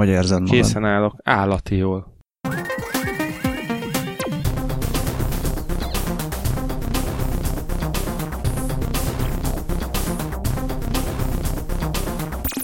[0.00, 0.54] Hogy érzed magad?
[0.54, 1.14] Készen állok.
[1.22, 2.16] Állati jól.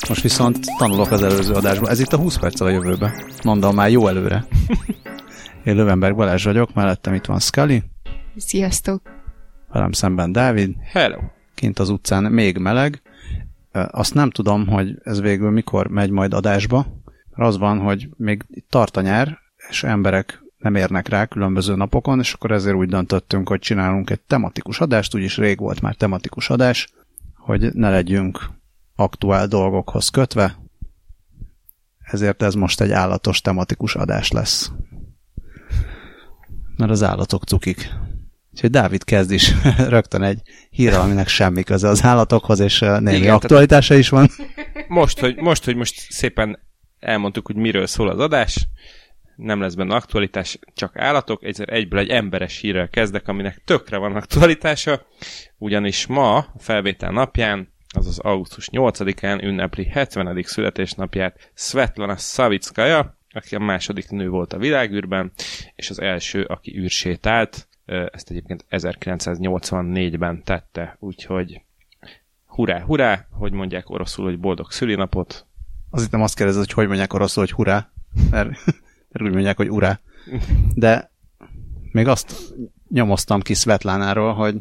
[0.08, 1.90] Most viszont tanulok az előző adásban.
[1.90, 3.24] Ez itt a 20 perccel a jövőbe.
[3.44, 4.46] Mondom már jó előre.
[5.64, 7.82] Én Lövenberg Balázs vagyok, mellettem itt van Scully,
[8.36, 9.02] Sziasztok!
[9.72, 11.18] velem szemben Dávid, Hello.
[11.54, 13.02] kint az utcán még meleg.
[13.72, 16.86] Azt nem tudom, hogy ez végül mikor megy majd adásba.
[17.36, 22.32] Az van, hogy még tart a nyár, és emberek nem érnek rá különböző napokon, és
[22.32, 26.88] akkor ezért úgy döntöttünk, hogy csinálunk egy tematikus adást, úgyis rég volt már tematikus adás,
[27.34, 28.50] hogy ne legyünk
[28.94, 30.56] aktuál dolgokhoz kötve,
[31.98, 34.72] ezért ez most egy állatos tematikus adás lesz.
[36.76, 37.90] Mert az állatok cukik.
[38.52, 39.52] Úgyhogy Dávid kezd is
[39.88, 44.30] rögtön egy hírrel, aminek semmi köze az állatokhoz, és eh, némi Igen, aktualitása is van.
[44.88, 46.58] Most hogy, most, hogy most szépen
[47.00, 48.68] elmondtuk, hogy miről szól az adás,
[49.36, 54.16] nem lesz benne aktualitás, csak állatok, egyszer egyből egy emberes hírrel kezdek, aminek tökre van
[54.16, 55.06] aktualitása,
[55.58, 60.42] ugyanis ma, a felvétel napján, azaz augusztus 8-án ünnepli 70.
[60.42, 65.32] születésnapját Svetlana Savickaja, aki a második nő volt a világűrben,
[65.74, 71.60] és az első, aki űrsétált, ezt egyébként 1984-ben tette, úgyhogy
[72.46, 75.46] hurrá, hurrá, hogy mondják oroszul, hogy boldog szülinapot,
[75.90, 77.90] Azt nem azt kérdezed, hogy hogy mondják oroszul, hogy hurrá,
[78.30, 78.48] mert,
[79.10, 80.00] mert úgy mondják, hogy urá.
[80.74, 81.10] De
[81.92, 82.54] még azt
[82.88, 84.56] nyomoztam ki Svetlánáról, hogy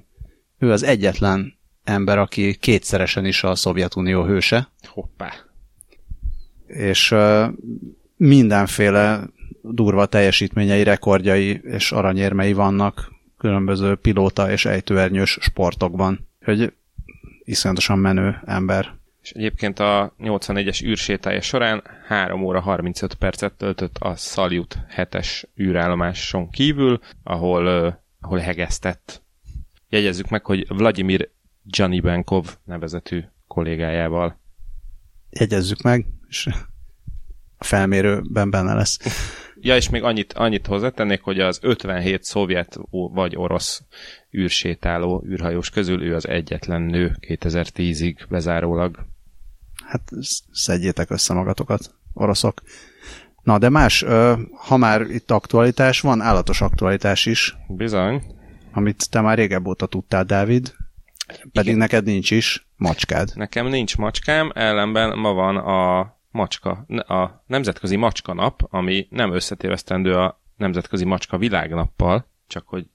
[0.57, 5.33] ő az egyetlen ember, aki kétszeresen is a Szovjetunió hőse, hoppá.
[6.67, 7.15] és
[8.17, 9.29] mindenféle
[9.61, 16.27] durva teljesítményei, rekordjai és aranyérmei vannak különböző pilóta és ejtőernyős sportokban.
[16.43, 16.73] Hogy
[17.43, 18.94] iszonyatosan menő ember.
[19.25, 26.49] És egyébként a 84-es űrsétája során 3 óra 35 percet töltött a Salyut 7-es űrállomáson
[26.49, 29.21] kívül, ahol, uh, ahol hegesztett.
[29.89, 31.29] Jegyezzük meg, hogy Vladimir
[31.63, 34.39] Janibenkov nevezetű kollégájával.
[35.29, 36.47] Jegyezzük meg, és
[37.57, 38.99] a felmérőben benne lesz.
[39.61, 43.83] Ja, és még annyit, annyit hozzátennék, hogy az 57 szovjet vagy orosz
[44.37, 49.13] űrsétáló űrhajós közül ő az egyetlen nő 2010-ig bezárólag.
[49.87, 52.61] Hát sz- szedjétek össze magatokat, oroszok.
[53.43, 54.05] Na, de más,
[54.57, 58.23] ha már itt aktualitás, van állatos aktualitás is, Bizony.
[58.71, 60.73] amit te már régebb óta tudtál, Dávid,
[61.27, 61.77] pedig Igen.
[61.77, 63.31] neked nincs is macskád.
[63.35, 70.15] Nekem nincs macskám, ellenben ma van a macska, a Nemzetközi Macska Nap, ami nem összetévesztendő
[70.15, 72.87] a Nemzetközi Macska Világnappal, csak hogy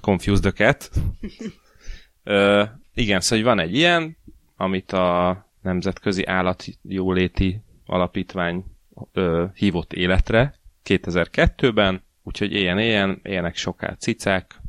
[0.00, 0.90] confuse the cat.
[2.24, 4.16] Ö, igen, szóval van egy ilyen,
[4.56, 8.64] amit a Nemzetközi Állatjóléti Alapítvány
[9.12, 10.54] ö, hívott életre
[10.84, 14.60] 2002-ben, úgyhogy éljen-éljen, éljenek soká cicák,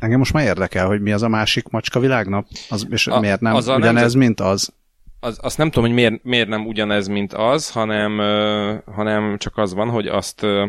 [0.00, 3.40] Engem most már érdekel, hogy mi az a másik macska világnap, az, és a, miért
[3.40, 4.72] nem az a ugyanez, nemzet- mint az.
[5.20, 9.56] az, azt nem tudom, hogy miért, miért nem ugyanez, mint az, hanem, ö, hanem csak
[9.56, 10.66] az van, hogy azt ö,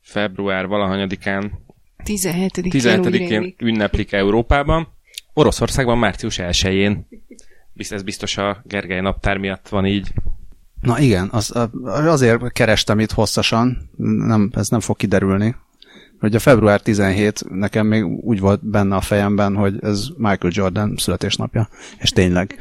[0.00, 1.52] február valahanyadikán,
[2.04, 4.88] 17-én 17-én ünneplik Európában,
[5.32, 7.08] Oroszországban március 1-én.
[7.78, 10.12] Ez biztos a Gergely naptár miatt van így.
[10.80, 11.52] Na igen, az,
[11.84, 15.56] azért kerestem itt hosszasan, nem, ez nem fog kiderülni,
[16.20, 20.94] hogy a február 17 nekem még úgy volt benne a fejemben, hogy ez Michael Jordan
[20.96, 21.68] születésnapja,
[21.98, 22.58] és tényleg.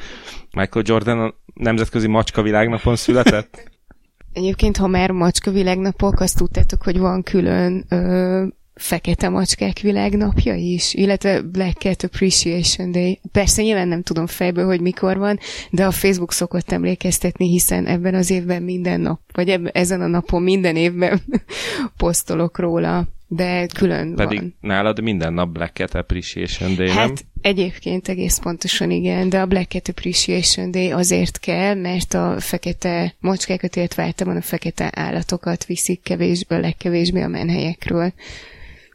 [0.51, 3.63] Michael Jordan a Nemzetközi Macska Világnapon született.
[4.33, 8.45] Egyébként, ha már macska világnapok, azt tudtátok, hogy van külön ö,
[8.77, 13.19] fekete macskák világnapja is, illetve Black Cat Appreciation Day.
[13.31, 15.39] Persze nyilván nem tudom fejből, hogy mikor van,
[15.69, 20.07] de a Facebook szokott emlékeztetni, hiszen ebben az évben minden nap, vagy ebben, ezen a
[20.07, 21.21] napon minden évben
[21.97, 24.55] posztolok róla, de külön Pedig van.
[24.61, 26.95] nálad minden nap Black Cat Appreciation Day, nem?
[26.95, 32.35] Hát egyébként egész pontosan igen, de a Black Cat Appreciation Day azért kell, mert a
[32.39, 38.13] fekete macskákat, illetve általában a fekete állatokat viszik kevésbé, legkevésbé a menhelyekről.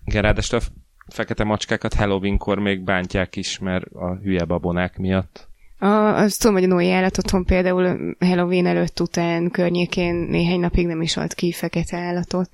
[0.05, 0.63] Igen, ráadásul a
[1.13, 5.49] fekete macskákat Halloweenkor még bántják is, mert a hülye babonák miatt.
[5.79, 10.87] A, azt tudom, hogy a Noé állat otthon például Halloween előtt után környékén néhány napig
[10.87, 12.51] nem is ad ki fekete állatot.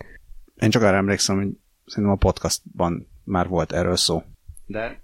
[0.56, 1.48] Én csak arra emlékszem, hogy
[1.86, 4.22] szerintem a podcastban már volt erről szó.
[4.66, 5.02] De,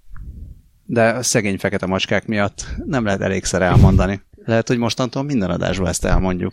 [0.85, 4.23] de a szegény fekete macskák miatt nem lehet elégszer elmondani.
[4.45, 6.53] Lehet, hogy mostantól minden adásban ezt elmondjuk.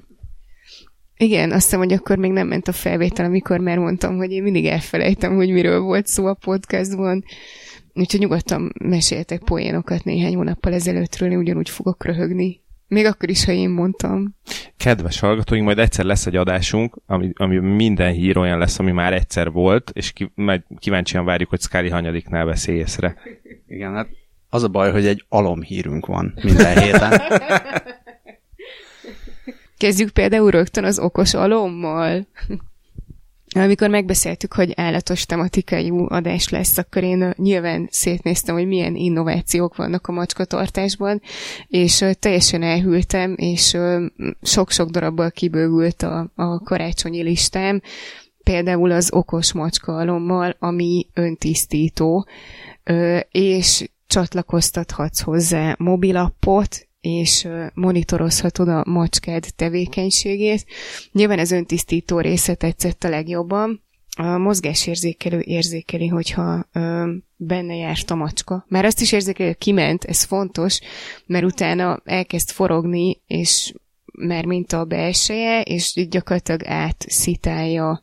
[1.21, 4.43] Igen, azt hiszem, hogy akkor még nem ment a felvétel, amikor már mondtam, hogy én
[4.43, 7.23] mindig elfelejtem, hogy miről volt szó a podcastban.
[7.93, 13.51] Úgyhogy nyugodtan meséltek poénokat néhány hónappal ezelőttről, én ugyanúgy fogok röhögni Még akkor is, ha
[13.51, 14.35] én mondtam.
[14.77, 19.13] Kedves hallgatóink, majd egyszer lesz egy adásunk, ami, ami minden hír olyan lesz, ami már
[19.13, 23.15] egyszer volt, és ki, majd kíváncsian várjuk, hogy Scully hanyadiknál veszi észre.
[23.67, 24.07] Igen, hát
[24.49, 27.21] az a baj, hogy egy alomhírünk van minden héten.
[29.81, 32.27] Kezdjük például rögtön az okos alommal.
[33.55, 40.07] Amikor megbeszéltük, hogy állatos tematikai adás lesz, akkor én nyilván szétnéztem, hogy milyen innovációk vannak
[40.07, 41.21] a macskatartásban,
[41.67, 43.77] és teljesen elhűltem, és
[44.41, 47.81] sok-sok darabból kibővült a, a karácsonyi listám,
[48.43, 52.27] például az okos macska alommal, ami öntisztító,
[53.31, 60.65] és csatlakoztathatsz hozzá mobilappot, és monitorozhatod a macskád tevékenységét.
[61.11, 63.83] Nyilván az öntisztító része tetszett a legjobban.
[64.17, 68.65] A mozgásérzékelő érzékeli, hogyha ö, benne járt a macska.
[68.67, 70.79] Már azt is érzékeli, hogy kiment, ez fontos,
[71.25, 73.73] mert utána elkezd forogni, és
[74.13, 78.01] mert mint a belseje, és így gyakorlatilag átszitálja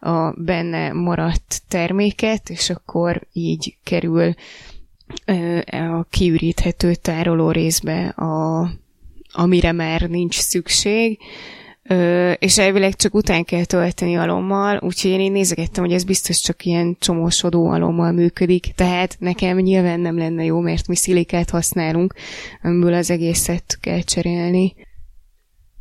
[0.00, 4.34] a benne maradt terméket, és akkor így kerül
[5.66, 8.68] a kiüríthető tároló részbe, a,
[9.32, 11.18] amire már nincs szükség,
[12.38, 16.64] és elvileg csak után kell tölteni alommal, úgyhogy én, én nézegettem, hogy ez biztos csak
[16.64, 22.14] ilyen csomósodó alommal működik, tehát nekem nyilván nem lenne jó, mert mi szilikát használunk,
[22.62, 24.74] amiből az egészet kell cserélni.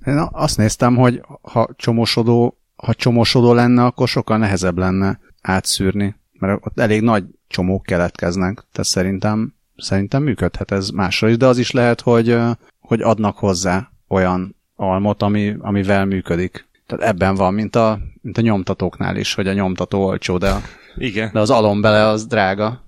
[0.06, 6.66] Én azt néztem, hogy ha csomósodó, ha csomósodó lenne, akkor sokkal nehezebb lenne átszűrni, mert
[6.66, 11.72] ott elég nagy csomók keletkeznek, tehát szerintem, szerintem működhet ez másra is, de az is
[11.72, 12.38] lehet, hogy,
[12.80, 16.68] hogy adnak hozzá olyan almot, ami, amivel működik.
[16.88, 20.62] Tehát ebben van, mint a, mint a nyomtatóknál is, hogy a nyomtató olcsó, de, a,
[20.98, 21.30] Igen.
[21.34, 22.84] de az alom bele az drága.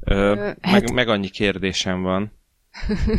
[0.00, 0.72] Ö, Ö, hát...
[0.72, 2.32] meg, meg annyi kérdésem van.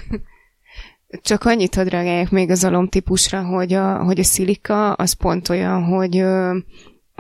[1.22, 5.50] Csak annyit hadd reagáljak még az alom típusra, hogy a, hogy a szilika az pont
[5.50, 6.24] olyan, hogy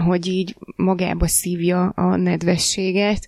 [0.06, 3.28] hogy így magába szívja a nedvességet,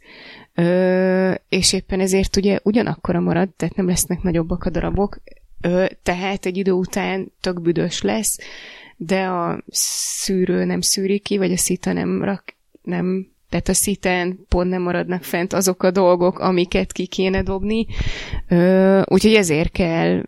[0.55, 5.21] ö, és éppen ezért ugye ugyanakkora marad, tehát nem lesznek nagyobbak a darabok,
[5.61, 8.39] ö, tehát egy idő után tök büdös lesz,
[8.97, 14.39] de a szűrő nem szűri ki, vagy a szita nem rak, nem tehát a sziten
[14.49, 17.85] pont nem maradnak fent azok a dolgok, amiket ki kéne dobni.
[18.47, 20.23] Ö, úgyhogy ezért kell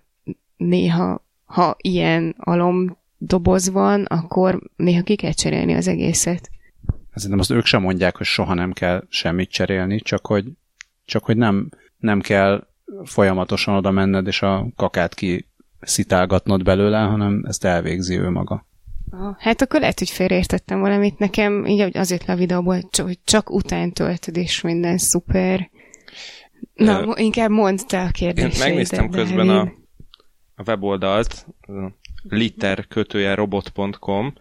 [0.58, 6.50] néha, ha ilyen alom doboz van, akkor néha ki kell cserélni az egészet.
[7.14, 10.46] Szerintem azt ők sem mondják, hogy soha nem kell semmit cserélni, csak hogy,
[11.06, 12.68] csak hogy nem, nem kell
[13.04, 15.48] folyamatosan oda menned, és a kakát ki
[15.82, 18.66] szitálgatnod belőle, hanem ezt elvégzi ő maga.
[19.38, 21.20] Hát akkor lehet, hogy félreértettem valamit.
[21.20, 25.70] Nekem így azért a videóból, hogy csak után töltöd, és minden szuper.
[26.74, 28.62] Na, uh, inkább mondd te a kérdést.
[28.62, 29.62] Én megnéztem közben a,
[30.56, 31.48] a weboldalt,
[32.30, 34.34] liter kötője robot.com.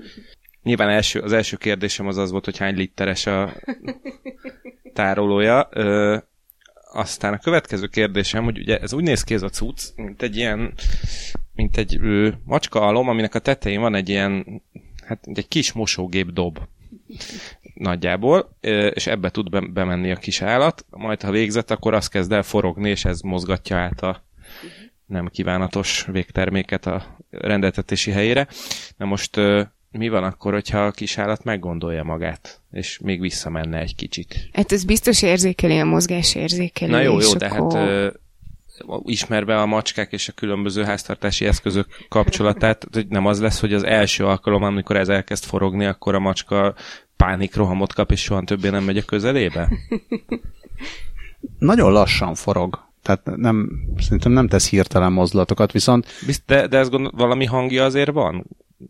[0.63, 3.53] Nyilván első, az első kérdésem az az volt, hogy hány literes a
[4.93, 5.69] tárolója.
[5.71, 6.17] Ö,
[6.93, 10.37] aztán a következő kérdésem, hogy ugye ez úgy néz ki ez a cucc, mint egy
[10.37, 10.75] ilyen,
[11.55, 14.63] mint egy ö, macska alom, aminek a tetején van egy ilyen,
[15.07, 16.59] hát egy kis mosógép dob
[17.75, 18.57] nagyjából,
[18.91, 22.91] és ebbe tud bemenni a kis állat, majd ha végzett, akkor azt kezd el forogni,
[22.91, 24.25] és ez mozgatja át a
[25.07, 28.47] nem kívánatos végterméket a rendeltetési helyére.
[28.97, 29.41] Na most
[29.91, 34.49] mi van akkor, hogyha a kis állat meggondolja magát, és még visszamenne egy kicsit?
[34.53, 36.91] Hát ez biztos érzékeli a mozgás érzékelő.
[36.91, 37.79] Na jó, jó, de akkor...
[37.79, 38.21] hát
[39.05, 43.85] ismerve a macskák és a különböző háztartási eszközök kapcsolatát, hogy nem az lesz, hogy az
[43.85, 46.75] első alkalom, amikor ez elkezd forogni, akkor a macska
[47.17, 49.69] pánikrohamot kap, és soha többé nem megy a közelébe?
[51.59, 52.91] Nagyon lassan forog.
[53.03, 56.07] Tehát nem, szerintem nem tesz hirtelen mozdulatokat, viszont...
[56.47, 58.47] De, de ez gond, valami hangja azért van?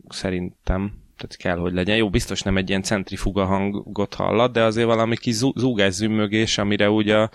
[0.09, 0.93] Szerintem.
[1.17, 1.97] Tehát kell, hogy legyen.
[1.97, 6.89] Jó, biztos nem egy ilyen centrifuga hangot hallat, de azért valami kis zúgás zümmögés, amire
[6.89, 7.29] ugye a,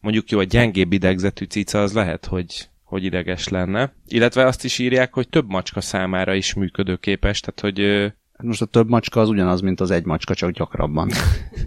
[0.00, 3.92] mondjuk jó, a gyengébb idegzetű cica az lehet, hogy, hogy ideges lenne.
[4.06, 8.88] Illetve azt is írják, hogy több macska számára is működőképes, tehát hogy most a több
[8.88, 11.10] macska az ugyanaz, mint az egy macska, csak gyakrabban.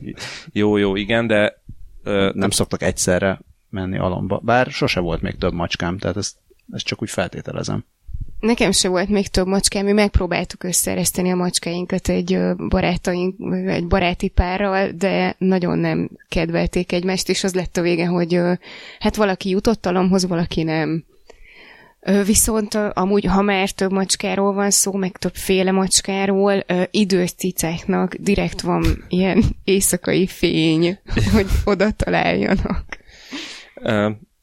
[0.52, 1.60] jó, jó, igen, de...
[2.04, 4.42] Ö, nem szoktak egyszerre menni alomba.
[4.44, 6.36] Bár sose volt még több macskám, tehát ezt,
[6.72, 7.86] ezt csak úgy feltételezem.
[8.40, 13.36] Nekem se volt még több macskám, mi megpróbáltuk összereszteni a macskáinkat egy barátaink,
[13.68, 18.40] egy baráti párral, de nagyon nem kedvelték egymást, és az lett a vége, hogy
[19.00, 21.04] hát valaki jutott alomhoz, valaki nem.
[22.26, 29.06] Viszont amúgy, ha már több macskáról van szó, meg többféle macskáról, idős cicáknak direkt van
[29.08, 31.00] ilyen éjszakai fény,
[31.34, 33.00] hogy oda találjanak.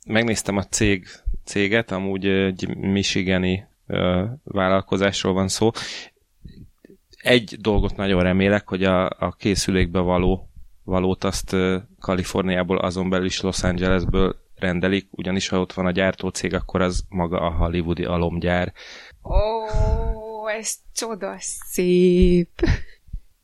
[0.06, 1.06] Megnéztem a cég,
[1.44, 3.66] céget, amúgy egy michigani
[4.44, 5.70] vállalkozásról van szó.
[7.22, 10.48] Egy dolgot nagyon remélek, hogy a, a készülékbe való
[10.88, 11.56] valót azt
[12.00, 17.04] Kaliforniából, azon belül is Los Angelesből rendelik, ugyanis ha ott van a gyártócég, akkor az
[17.08, 18.72] maga a hollywoodi alomgyár.
[19.22, 22.48] Ó, ez csoda szép.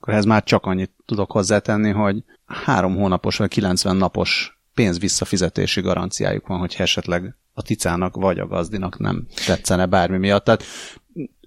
[0.01, 5.81] Akkor ez már csak annyit tudok hozzátenni, hogy három hónapos vagy 90 napos pénz visszafizetési
[5.81, 10.45] garanciájuk van, hogy esetleg a ticának vagy a gazdinak nem tetszene bármi miatt.
[10.45, 10.65] Tehát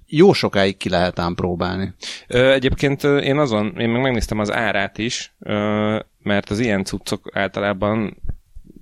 [0.05, 1.93] jó sokáig ki lehet ám próbálni.
[2.27, 7.29] Ö, egyébként én azon, én meg megnéztem az árát is, ö, mert az ilyen cuccok
[7.33, 8.17] általában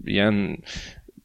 [0.03, 0.63] ilyen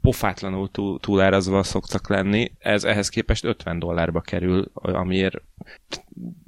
[0.01, 2.53] pofátlanul túl, túlárazva szoktak lenni.
[2.59, 5.43] Ez ehhez képest 50 dollárba kerül, amiért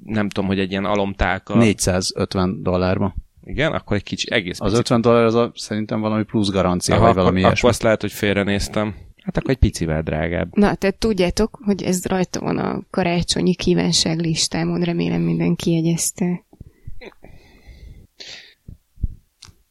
[0.05, 1.55] nem tudom, hogy egy ilyen alomtálka...
[1.55, 3.14] 450 dollárba.
[3.44, 4.78] Igen, akkor egy kicsi, egész Az pici.
[4.80, 7.68] 50 dollár az a, szerintem valami plusz garancia, Aha, vagy akkor, valami akkor ilyesmi.
[7.68, 8.94] azt lehet, hogy félrenéztem.
[9.22, 10.56] Hát akkor egy picivel drágább.
[10.56, 16.44] Na, tehát tudjátok, hogy ez rajta van a karácsonyi kívánság listámon, remélem mindenki jegyezte.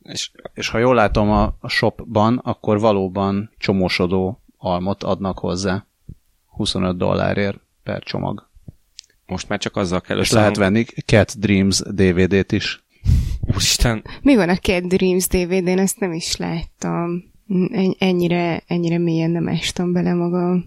[0.03, 5.85] És És ha jól látom a, a shopban, akkor valóban csomósodó almot adnak hozzá.
[6.45, 8.49] 25 dollárért per csomag.
[9.25, 12.83] most már csak azzal kell És összehang- lehet venni Cat Dreams DVD-t is.
[13.41, 15.77] Úristen, Mi van a Cat Dreams DVD-n?
[15.79, 17.23] Ezt nem is láttam.
[17.71, 20.65] En- Ennyire, ennyire mélyen nem estem bele magam.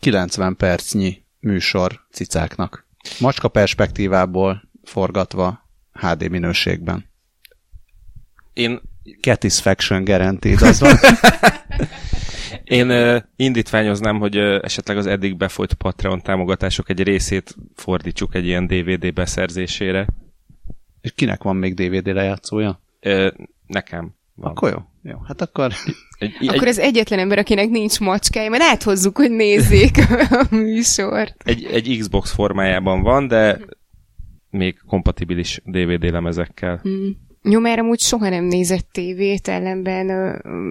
[0.00, 2.86] 90 percnyi műsor cicáknak.
[3.20, 7.04] Macska perspektívából forgatva HD minőségben.
[8.52, 8.80] én,
[9.20, 10.96] Catisfaction guaranteed, az van.
[12.64, 18.46] én uh, indítványoznám, hogy uh, esetleg az eddig befolyt Patreon támogatások egy részét fordítsuk egy
[18.46, 20.06] ilyen DVD beszerzésére.
[21.00, 22.80] És kinek van még DVD lejátszója?
[23.02, 23.30] Uh,
[23.66, 24.50] nekem van.
[24.50, 24.78] Akkor jó.
[25.02, 25.72] Jó, hát akkor
[26.18, 29.98] Egy, Akkor egy, az egyetlen ember, akinek nincs macskája, majd áthozzuk, hogy nézzék
[30.30, 31.34] a műsort.
[31.44, 33.60] egy, egy Xbox formájában van, de
[34.50, 36.78] még kompatibilis DVD lemezekkel.
[36.82, 37.28] Hmm.
[37.42, 40.08] Nyomár amúgy soha nem nézett tévét, ellenben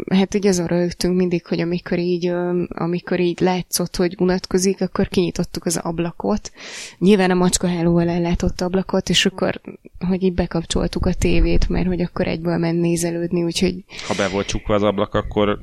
[0.10, 2.32] hát ugye azon rögtünk mindig, hogy amikor így,
[2.68, 6.52] amikor így látszott, hogy unatkozik, akkor kinyitottuk az ablakot.
[6.98, 9.62] Nyilván a macskahálóval ellátott ablakot, és akkor,
[10.08, 14.48] hogy így bekapcsoltuk a tévét, mert hogy akkor egyből ment nézelődni, úgyhogy Ha be volt
[14.48, 15.60] csukva az ablak, akkor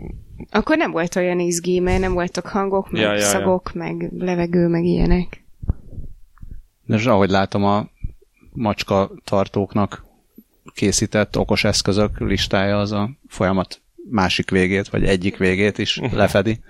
[0.50, 3.26] akkor nem volt olyan izgé, mert nem voltak hangok, meg Ja, ja, ja, ja.
[3.26, 5.44] szagok, meg levegő, meg ilyenek.
[6.86, 7.88] és ahogy látom a
[8.52, 10.05] macska tartóknak
[10.76, 13.80] készített okos eszközök listája az a folyamat
[14.10, 16.60] másik végét, vagy egyik végét is lefedi.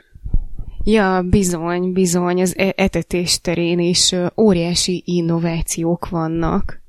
[0.85, 6.81] Ja, bizony, bizony, az e- etetés terén is óriási innovációk vannak.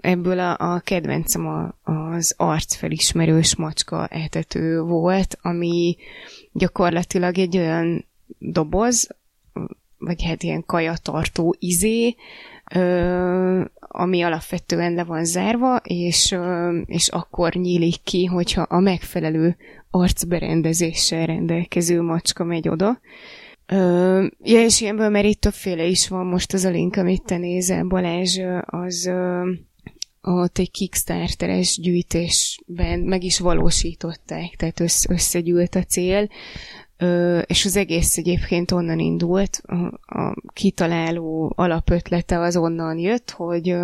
[0.00, 5.96] Ebből a, a kedvencem a, az arcfelismerős macska etető volt, ami
[6.52, 8.04] gyakorlatilag egy olyan
[8.38, 9.08] doboz,
[9.98, 12.16] vagy hát ilyen kajatartó izé,
[13.78, 16.36] ami alapvetően le van zárva, és,
[16.86, 19.56] és akkor nyílik ki, hogyha a megfelelő
[19.90, 23.00] arcberendezéssel rendelkező macska megy oda.
[24.42, 27.84] Ja, és ilyenből, mert itt többféle is van, most az a link, amit te nézel,
[27.84, 29.50] Balázs, az ö,
[30.22, 36.28] ott egy Kickstarteres gyűjtésben meg is valósították, tehát össz, összegyűlt a cél,
[37.46, 39.62] és az egész egyébként onnan indult,
[40.06, 43.74] a, kitaláló alapötlete az onnan jött, hogy,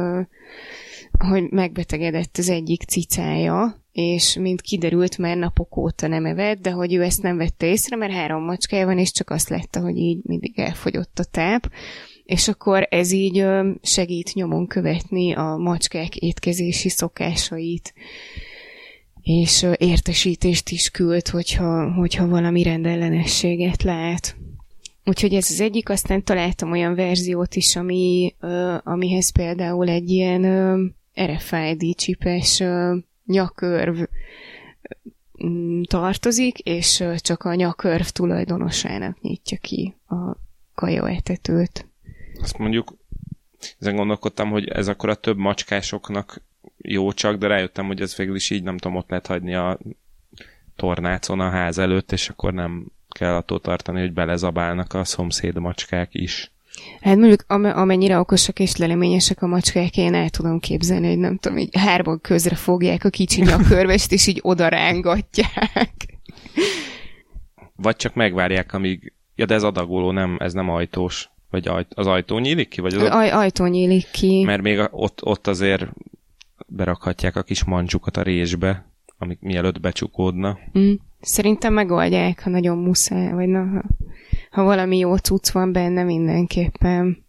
[1.18, 6.94] hogy megbetegedett az egyik cicája, és mint kiderült, már napok óta nem evett, de hogy
[6.94, 10.18] ő ezt nem vette észre, mert három macskája van, és csak azt látta, hogy így
[10.23, 11.70] mindig elfogyott a táp,
[12.25, 13.46] és akkor ez így
[13.82, 17.94] segít nyomon követni a macskák étkezési szokásait,
[19.26, 24.37] és értesítést is küld, hogyha, hogyha valami rendellenességet lát.
[25.04, 28.35] Úgyhogy ez az egyik, aztán találtam olyan verziót is, ami,
[28.83, 30.45] amihez például egy ilyen
[31.21, 32.62] RFID csipes
[33.25, 34.02] nyakörv
[35.83, 40.37] tartozik, és csak a nyakörv tulajdonosának nyitja ki a
[40.75, 41.88] kajaetetőt.
[42.40, 42.97] azt mondjuk,
[43.78, 46.42] ezen gondolkodtam, hogy ez akkor a több macskásoknak
[46.76, 49.78] jó csak, de rájöttem, hogy ez végül is így nem tudom, ott lehet hagyni a
[50.76, 56.09] tornácon a ház előtt, és akkor nem kell attól tartani, hogy belezabálnak a szomszéd macskák
[56.12, 56.50] is.
[57.00, 61.37] Hát mondjuk am- amennyire okosak és leleményesek a macskák, én el tudom képzelni, hogy nem
[61.37, 66.18] tudom, így hárman közre fogják a kicsi nyakörvest, és így oda rángatják.
[67.76, 69.12] Vagy csak megvárják, amíg...
[69.35, 71.30] Ja, de ez adagoló, nem, ez nem ajtós.
[71.50, 71.87] Vagy aj...
[71.88, 72.80] az ajtó nyílik ki?
[72.80, 73.02] Vagy az...
[73.02, 74.42] Aj- ajtó nyílik ki.
[74.45, 75.87] Mert még ott, ott azért
[76.66, 80.58] berakhatják a kis mancsukat a résbe, amik mielőtt becsukódna.
[80.78, 80.92] Mm.
[81.20, 83.82] Szerintem megoldják, ha nagyon muszáj, vagy na, ha,
[84.50, 87.25] ha valami jó cucc van benne mindenképpen.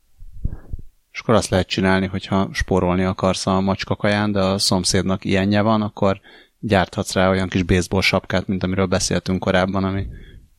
[1.11, 5.61] És akkor azt lehet csinálni, hogyha spórolni akarsz a macska kaján, de a szomszédnak ilyenje
[5.61, 6.19] van, akkor
[6.59, 10.05] gyárthatsz rá olyan kis baseball sapkát, mint amiről beszéltünk korábban, ami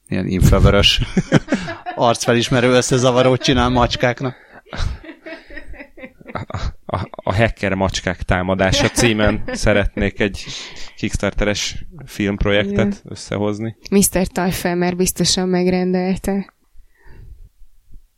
[0.08, 1.00] ilyen infravörös
[1.94, 4.34] arcfelismerő összezavarót csinál macskáknak.
[6.90, 10.44] A, a, hacker macskák támadása címen szeretnék egy
[10.96, 12.92] Kickstarteres filmprojektet Igen.
[13.04, 13.76] összehozni.
[13.90, 14.26] Mr.
[14.26, 16.52] Tajfelmer biztosan megrendelte.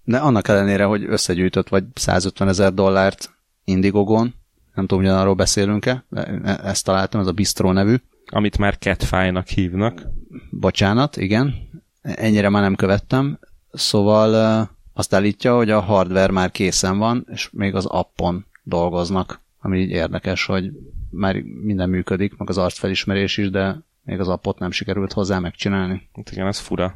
[0.04, 3.30] De annak ellenére, hogy összegyűjtött vagy 150 ezer dollárt
[3.64, 4.34] Indigogon,
[4.74, 7.96] nem tudom, hogy arról beszélünk-e, e- ezt találtam, ez a Bistro nevű.
[8.26, 10.02] Amit már Catfy-nak hívnak.
[10.50, 11.54] Bocsánat, igen.
[12.02, 13.38] Ennyire már nem követtem.
[13.72, 19.78] Szóval azt állítja, hogy a hardware már készen van, és még az appon dolgoznak, ami
[19.78, 20.72] így érdekes, hogy
[21.10, 26.08] már minden működik, meg az arcfelismerés is, de még az appot nem sikerült hozzá megcsinálni.
[26.14, 26.94] Hát igen, ez fura.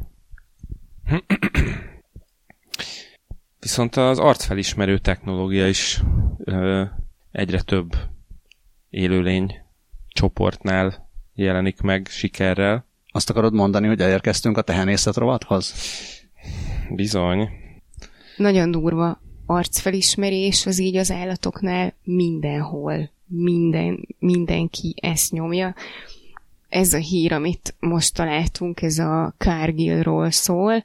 [3.60, 6.02] Viszont az arcfelismerő technológia is
[6.38, 6.84] ö,
[7.30, 7.96] egyre több
[8.90, 9.54] élőlény
[10.08, 12.86] csoportnál jelenik meg sikerrel.
[13.12, 15.74] Azt akarod mondani, hogy elérkeztünk a tehenészet rovathoz?
[16.90, 17.48] Bizony.
[18.36, 23.10] Nagyon durva arcfelismerés az így az állatoknál mindenhol.
[23.26, 25.74] Minden, mindenki ezt nyomja.
[26.68, 30.84] Ez a hír, amit most találtunk, ez a Cargillról szól,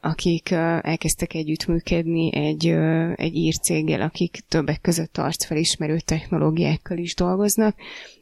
[0.00, 2.66] akik elkezdtek együttműködni egy,
[3.14, 7.76] egy írcéggel, akik többek között arcfelismerő technológiákkal is dolgoznak,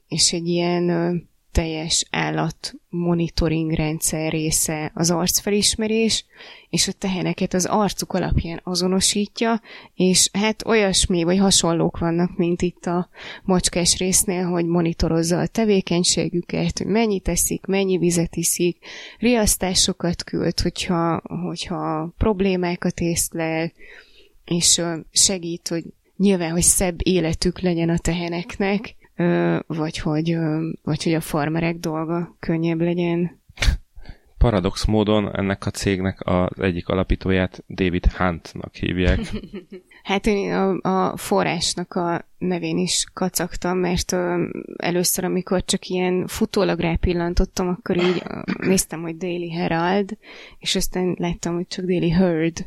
[0.09, 6.25] és egy ilyen teljes állat monitoring rendszer része az arcfelismerés,
[6.71, 9.61] és a teheneket az arcuk alapján azonosítja,
[9.95, 13.09] és hát olyasmi, vagy hasonlók vannak, mint itt a
[13.43, 18.79] macskás résznél, hogy monitorozza a tevékenységüket, hogy mennyi teszik, mennyi vizet iszik,
[19.19, 23.73] riasztásokat küld, hogyha, hogyha problémákat észlel,
[24.45, 24.83] és
[25.13, 25.85] segít, hogy
[26.17, 28.97] nyilván, hogy szebb életük legyen a teheneknek,
[29.67, 30.37] vagy hogy,
[30.83, 33.41] vagy hogy a farmerek dolga könnyebb legyen.
[34.43, 39.21] Paradox módon ennek a cégnek az egyik alapítóját David Huntnak hívják.
[40.03, 44.45] hát én a, a forrásnak a nevén is kacagtam, mert ö,
[44.77, 50.17] először, amikor csak ilyen futólag rápillantottam, akkor így ö, néztem, hogy Daily Herald,
[50.59, 52.65] és aztán láttam, hogy csak Daily Herd.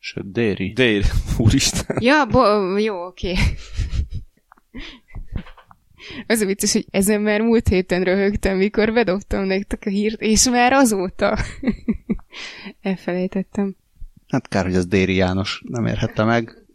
[0.00, 0.72] És a Dairy.
[0.72, 1.04] Dairy,
[1.38, 1.96] úristen.
[2.00, 3.30] Ja, bo- jó, oké.
[3.30, 3.44] Okay.
[6.26, 10.48] Az a vicces, hogy ezen már múlt héten röhögtem, mikor bedobtam nektek a hírt, és
[10.48, 11.38] már azóta
[12.80, 13.76] elfelejtettem.
[14.28, 16.66] Hát kár, hogy az Déri János nem érhette meg.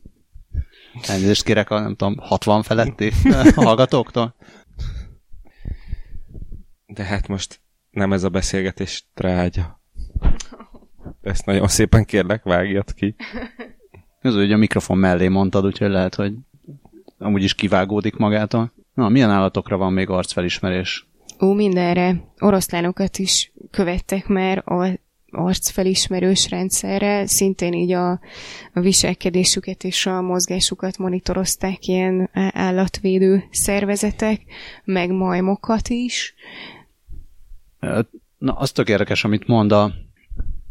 [1.07, 3.11] Elnézést kérek a, nem tudom, 60 feletti
[3.55, 4.35] hallgatóktól.
[6.85, 9.81] De hát most nem ez a beszélgetés trágya.
[11.21, 13.15] Ezt nagyon szépen kérlek, vágjad ki.
[14.21, 16.33] Ez hogy a mikrofon mellé mondtad, úgyhogy lehet, hogy
[17.21, 18.73] amúgy is kivágódik magától.
[18.93, 21.07] Na, milyen állatokra van még arcfelismerés?
[21.39, 22.33] Ó, mindenre.
[22.39, 24.99] Oroszlánokat is követtek már a
[25.31, 28.11] arcfelismerős rendszerrel, szintén így a,
[28.73, 34.41] a viselkedésüket és a mozgásukat monitorozták ilyen állatvédő szervezetek,
[34.83, 36.33] meg majmokat is.
[38.37, 39.93] Na, az tök érdekes, amit mond a,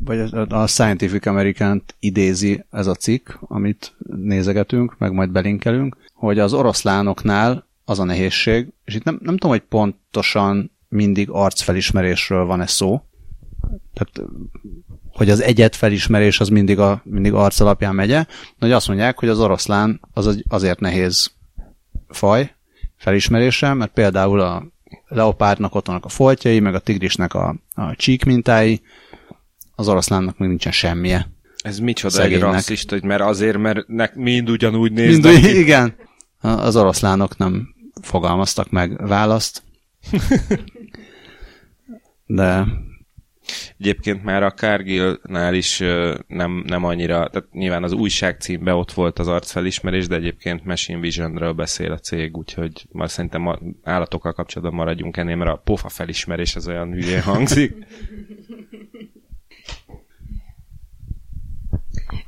[0.04, 6.52] vagy a Scientific american idézi ez a cikk, amit nézegetünk, meg majd belinkelünk, hogy az
[6.52, 13.02] oroszlánoknál az a nehézség, és itt nem, nem tudom, hogy pontosan mindig arcfelismerésről van-e szó,
[13.92, 14.30] tehát
[15.12, 18.24] hogy az egyet felismerés az mindig, a, mindig arc alapján megye,
[18.58, 21.30] hogy azt mondják, hogy az oroszlán az azért nehéz
[22.08, 22.54] faj
[22.96, 24.66] felismerése, mert például a
[25.08, 28.80] leopárdnak ott vannak a foltjai, meg a tigrisnek a, a csík mintái,
[29.80, 31.28] az oroszlánnak még nincsen semmije.
[31.56, 32.48] Ez micsoda Szegénynek.
[32.48, 35.58] egy rasszista, mert azért, mert nek mind ugyanúgy néznek mind, ki.
[35.64, 35.94] Igen.
[36.40, 39.62] Az oroszlánok nem fogalmaztak meg választ.
[42.26, 42.66] De
[43.78, 45.78] Egyébként már a Cargill-nál is
[46.26, 51.00] nem, nem annyira, tehát nyilván az újság címben ott volt az arcfelismerés, de egyébként Machine
[51.00, 56.56] Visionről beszél a cég, úgyhogy már szerintem állatokkal kapcsolatban maradjunk ennél, mert a pofa felismerés
[56.56, 57.74] az olyan hülyén hangzik.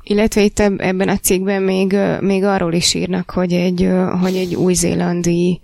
[0.03, 3.89] Illetve itt ebben a cikkben még, még arról is írnak, hogy egy,
[4.21, 5.61] hogy egy új-zélandi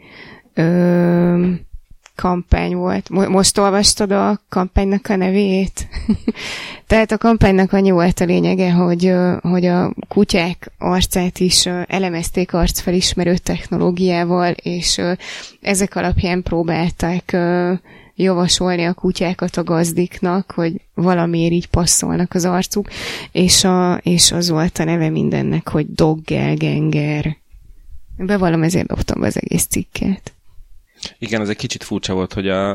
[2.20, 3.10] kampány volt.
[3.10, 5.88] Most olvastad a kampánynak a nevét?
[6.88, 13.38] Tehát a kampánynak annyi volt a lényege, hogy, hogy a kutyák arcát is elemezték arcfelismerő
[13.38, 15.02] technológiával, és
[15.62, 17.38] ezek alapján próbálták
[18.24, 22.90] javasolni a kutyákat a gazdiknak, hogy valamiért így passzolnak az arcuk,
[23.32, 27.38] és, a, és az volt a neve mindennek, hogy Doggelgenger.
[28.18, 30.34] Bevallom, ezért dobtam be az egész cikket.
[31.18, 32.72] Igen, ez egy kicsit furcsa volt, hogy a,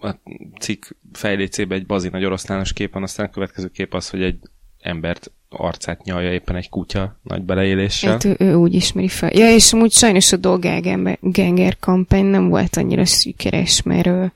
[0.00, 0.20] a
[0.60, 4.38] cikk fejlécébe egy bazi nagy oroszlános kép van, aztán a következő kép az, hogy egy
[4.82, 8.10] embert arcát nyalja éppen egy kutya nagy beleéléssel.
[8.10, 9.30] Hát ő, ő úgy ismeri fel.
[9.32, 14.32] Ja, és amúgy sajnos a Doppelganger kampány nem volt annyira sikeres, mert ő,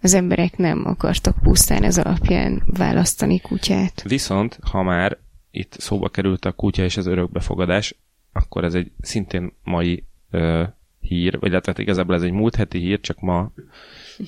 [0.00, 4.02] az emberek nem akartak pusztán ez alapján választani kutyát.
[4.02, 5.18] Viszont, ha már
[5.50, 7.96] itt szóba került a kutya és az örökbefogadás,
[8.32, 10.62] akkor ez egy szintén mai ö,
[11.00, 13.50] hír, vagy illetve igazából ez egy múlt heti hír, csak ma,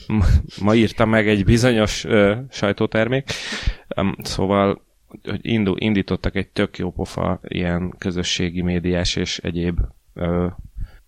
[0.06, 0.24] ma,
[0.60, 3.30] ma írta meg egy bizonyos ö, sajtótermék.
[3.96, 4.85] Um, szóval
[5.22, 9.80] hogy indul, indítottak egy tök jó pofa ilyen közösségi médiás és egyéb
[10.14, 10.46] ö,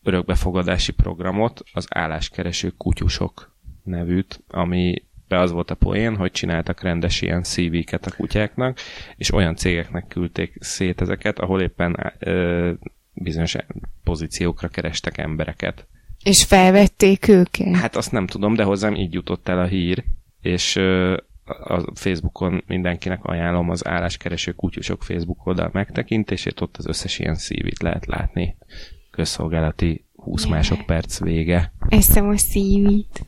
[0.03, 7.21] örökbefogadási programot, az álláskereső kutyusok nevűt, ami be az volt a poén, hogy csináltak rendes
[7.21, 8.79] ilyen CV-ket a kutyáknak,
[9.17, 12.73] és olyan cégeknek küldték szét ezeket, ahol éppen ö,
[13.13, 13.57] bizonyos
[14.05, 15.87] pozíciókra kerestek embereket.
[16.23, 17.77] És felvették őket?
[17.77, 20.05] Hát azt nem tudom, de hozzám így jutott el a hír,
[20.41, 21.17] és ö,
[21.49, 27.83] a Facebookon mindenkinek ajánlom az álláskereső kutyusok Facebook oldal megtekintését, ott az összes ilyen szívit
[27.83, 28.57] lehet látni.
[29.11, 30.55] Közszolgálati 20 yeah.
[30.55, 31.73] másodperc vége.
[31.89, 33.27] Eszem a szívit.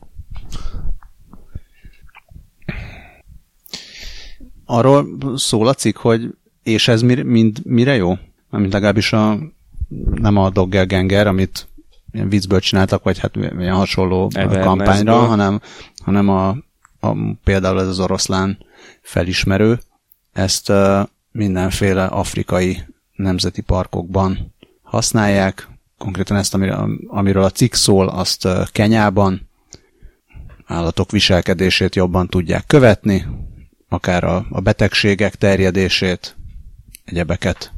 [4.65, 8.17] Arról szól a cikk, hogy és ez mir, mind, mire jó?
[8.49, 9.37] Mint legalábbis a,
[10.13, 11.67] nem a Doggelganger, amit
[12.11, 15.61] ilyen viccből csináltak, vagy hát ilyen hasonló Everness kampányra, hanem,
[16.03, 16.55] hanem a
[17.01, 18.57] a, például ez az oroszlán
[19.01, 19.79] felismerő,
[20.33, 20.99] ezt uh,
[21.31, 22.83] mindenféle afrikai
[23.15, 25.67] nemzeti parkokban használják.
[25.97, 26.57] Konkrétan ezt,
[27.07, 29.49] amiről a cikk szól, azt uh, Kenyában
[30.65, 33.25] állatok viselkedését jobban tudják követni,
[33.89, 36.35] akár a, a betegségek terjedését,
[37.05, 37.73] egyebeket.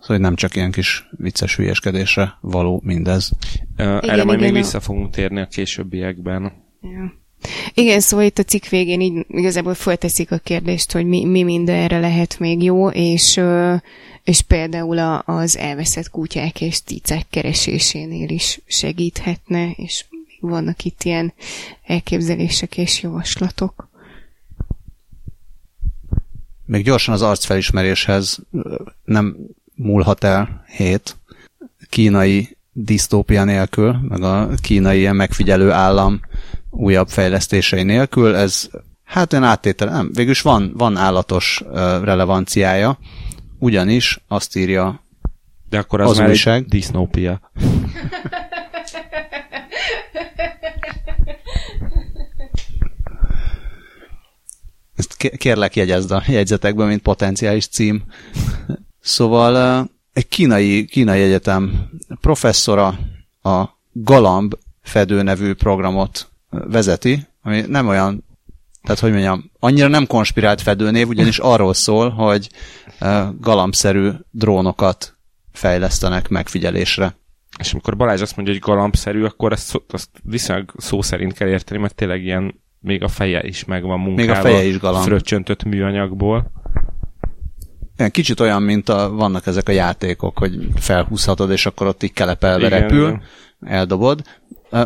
[0.00, 3.30] Szóval nem csak ilyen kis vicces hülyeskedésre való mindez.
[3.78, 6.52] Uh, erre igen, majd igen, még vissza fogunk térni a későbbiekben.
[6.80, 7.24] Ja.
[7.74, 11.98] Igen, szóval itt a cikk végén így igazából fölteszik a kérdést, hogy mi, mi mindenre
[11.98, 13.40] lehet még jó, és,
[14.24, 20.04] és például az elveszett kutyák és cicák keresésénél is segíthetne, és
[20.40, 21.32] vannak itt ilyen
[21.86, 23.88] elképzelések és javaslatok.
[26.64, 28.38] Még gyorsan az arcfelismeréshez
[29.04, 29.36] nem
[29.74, 31.16] múlhat el hét
[31.88, 36.20] kínai disztópia nélkül, meg a kínai ilyen megfigyelő állam
[36.76, 38.34] újabb fejlesztései nélkül.
[38.34, 38.68] Ez
[39.04, 41.62] hát olyan áttétel, nem, végülis van, van állatos
[42.02, 42.98] relevanciája,
[43.58, 45.04] ugyanis azt írja
[45.68, 47.40] De akkor az, az már újság, egy disznópia.
[54.96, 58.02] Ezt kérlek jegyezd a jegyzetekben, mint potenciális cím.
[59.00, 62.98] Szóval egy kínai, kínai egyetem professzora
[63.42, 66.30] a Galamb fedő nevű programot
[66.68, 68.24] vezeti, ami nem olyan,
[68.82, 72.50] tehát hogy mondjam, annyira nem konspirált fedőnév, ugyanis arról szól, hogy
[73.40, 75.16] galambszerű drónokat
[75.52, 77.16] fejlesztenek megfigyelésre.
[77.58, 81.80] És amikor Balázs azt mondja, hogy galambszerű, akkor ezt, azt viszonylag szó szerint kell érteni,
[81.80, 84.32] mert tényleg ilyen még a feje is megvan munkálva.
[84.32, 85.04] Még a feje is galamb.
[85.04, 86.50] Fröccsöntött műanyagból.
[87.96, 92.12] Ilyen kicsit olyan, mint a, vannak ezek a játékok, hogy felhúzhatod, és akkor ott így
[92.12, 93.22] kelepelve igen, repül, igen.
[93.60, 94.22] eldobod.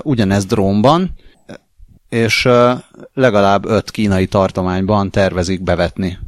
[0.03, 1.15] Ugyanez drónban,
[2.11, 2.49] és
[3.15, 6.19] legalább öt kínai tartományban tervezik bevetni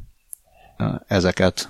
[1.07, 1.69] ezeket.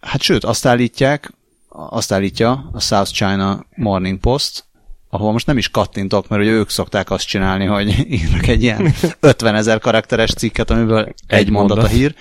[0.00, 1.32] Hát sőt, azt állítják,
[1.68, 4.64] azt állítja a South China Morning Post,
[5.10, 8.94] ahol most nem is kattintok, mert ugye ők szokták azt csinálni, hogy írnak egy ilyen
[9.20, 12.14] 50 ezer karakteres cikket, amiből egy, egy mondat, mondat a hír.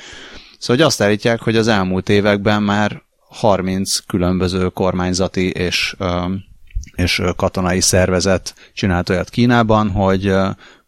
[0.58, 5.95] Szóval hogy azt állítják, hogy az elmúlt években már 30 különböző kormányzati és
[6.97, 10.33] és katonai szervezet csinált olyat Kínában, hogy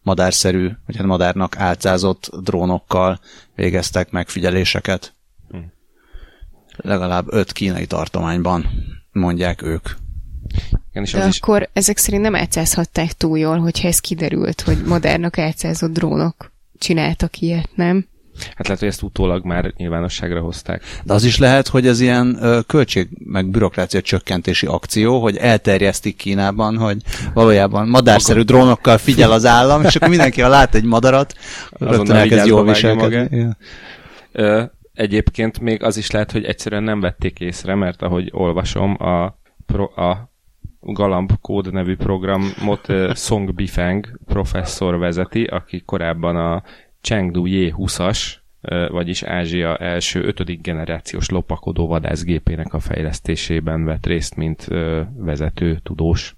[0.02, 3.20] madárszerű, vagy hát madárnak álcázott drónokkal
[3.54, 5.14] végeztek megfigyeléseket.
[5.50, 5.56] Hm.
[6.76, 8.66] Legalább öt kínai tartományban
[9.12, 9.88] mondják ők.
[10.90, 11.38] Igen, és De is...
[11.40, 17.38] akkor ezek szerint nem álcázhatták túl jól, hogyha ez kiderült, hogy modernnak álcázott drónok csináltak
[17.38, 18.06] ilyet, nem?
[18.54, 20.82] Hát lehet, hogy ezt utólag már nyilvánosságra hozták.
[21.04, 26.16] De az is lehet, hogy ez ilyen ö, költség meg bürokrácia csökkentési akció, hogy elterjesztik
[26.16, 26.96] Kínában, hogy
[27.34, 31.34] valójában madárszerű drónokkal figyel az állam, és akkor mindenki, ha lát egy madarat,
[31.70, 33.36] rögtön elkezd jól viselkedni.
[33.36, 33.56] Ja.
[34.32, 34.62] Ö,
[34.92, 39.84] egyébként még az is lehet, hogy egyszerűen nem vették észre, mert ahogy olvasom, a, pro,
[39.84, 40.30] a
[40.80, 46.62] Galamb kód nevű programot Song Bifeng professzor vezeti, aki korábban a
[47.00, 48.32] Chengdu J20-as,
[48.62, 54.68] uh, vagyis Ázsia első ötödik generációs lopakodó vadászgépének a fejlesztésében vett részt, mint
[55.16, 56.34] vezető tudós.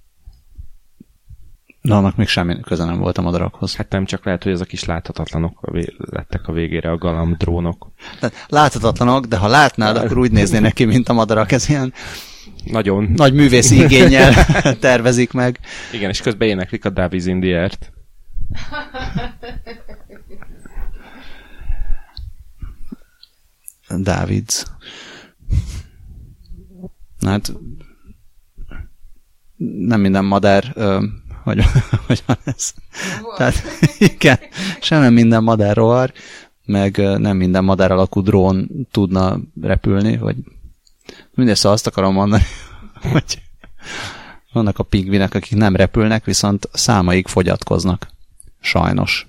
[1.83, 3.77] De annak még semmi köze nem volt a madarakhoz.
[3.77, 5.71] Hát nem csak lehet, hogy ezek is láthatatlanok
[6.11, 7.91] lettek a végére a galamb drónok.
[8.21, 11.53] Tehát láthatatlanok, de ha látnád, akkor úgy néznének ki, mint a madarak.
[11.53, 11.93] Ez ilyen
[12.65, 13.13] Nagyon.
[13.17, 14.33] nagy művészi igényel
[14.81, 15.59] tervezik meg.
[15.93, 17.93] Igen, és közben éneklik a Davies in the Air-t.
[23.99, 24.65] Dávids.
[27.21, 27.53] Hát
[29.87, 31.05] nem minden madár, ö,
[31.43, 31.65] hogy,
[32.07, 32.75] hogy van ez.
[33.37, 33.63] Tehát
[33.99, 34.39] igen,
[34.81, 36.13] sem nem minden madár rohar,
[36.65, 40.37] meg nem minden madár alakú drón tudna repülni, vagy
[41.35, 42.45] mindezt azt akarom mondani,
[43.13, 43.43] hogy
[44.53, 48.07] vannak a pingvinek, akik nem repülnek, viszont számaik fogyatkoznak.
[48.61, 49.27] Sajnos.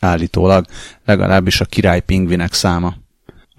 [0.00, 0.66] Állítólag.
[1.04, 2.94] Legalábbis a király pingvinek száma.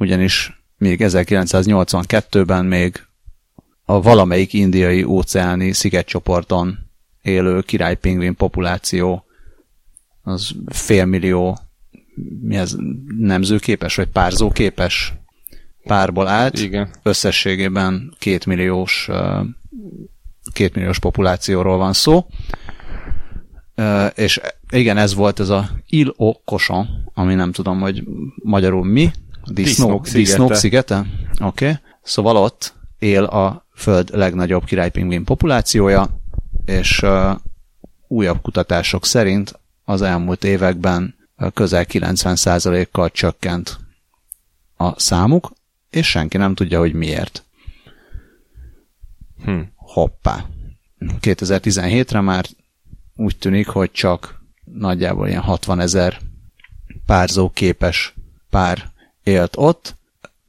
[0.03, 3.05] Ugyanis még 1982-ben még
[3.85, 6.77] a valamelyik indiai óceáni szigetcsoporton
[7.21, 9.25] élő királypingvin populáció
[10.21, 11.59] az félmillió
[12.41, 12.75] mi ez,
[13.17, 15.13] nemzőképes vagy párzóképes
[15.83, 16.59] párból állt.
[16.59, 16.89] Igen.
[17.03, 19.09] Összességében kétmilliós,
[20.53, 22.25] kétmilliós populációról van szó.
[24.15, 28.03] És igen, ez volt ez a Il o Cochon, ami nem tudom, hogy
[28.35, 29.11] magyarul mi.
[29.45, 30.29] Disznók szigete.
[30.29, 31.05] Disznók szigete?
[31.39, 31.65] Oké.
[31.65, 31.77] Okay.
[32.03, 36.19] Szóval ott él a föld legnagyobb királypingvin populációja,
[36.65, 37.35] és uh,
[38.07, 41.15] újabb kutatások szerint az elmúlt években
[41.53, 43.79] közel 90%-kal csökkent
[44.77, 45.51] a számuk,
[45.89, 47.43] és senki nem tudja, hogy miért.
[49.43, 49.59] Hm.
[49.75, 50.45] Hoppá.
[50.99, 52.45] 2017-re már
[53.15, 56.19] úgy tűnik, hogy csak nagyjából ilyen 60 ezer
[57.05, 58.13] párzó képes
[58.49, 58.91] pár
[59.23, 59.95] élt ott,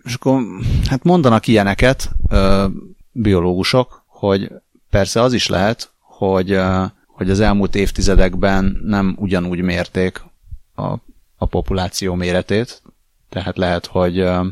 [0.05, 0.43] és akkor
[0.89, 2.67] hát mondanak ilyeneket ö,
[3.13, 4.51] biológusok, hogy
[4.91, 10.23] persze az is lehet, hogy, ö, hogy az elmúlt évtizedekben nem ugyanúgy mérték
[10.75, 10.93] a,
[11.37, 12.83] a populáció méretét,
[13.29, 14.47] tehát lehet, hogy ö,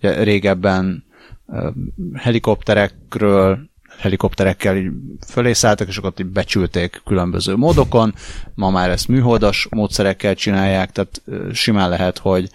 [0.00, 1.04] régebben
[1.46, 1.70] ö,
[2.14, 4.90] helikopterekről helikopterekkel így
[5.26, 8.14] fölé szálltak, és akkor így becsülték különböző módokon.
[8.54, 12.50] Ma már ezt műholdas módszerekkel csinálják, tehát simán lehet, hogy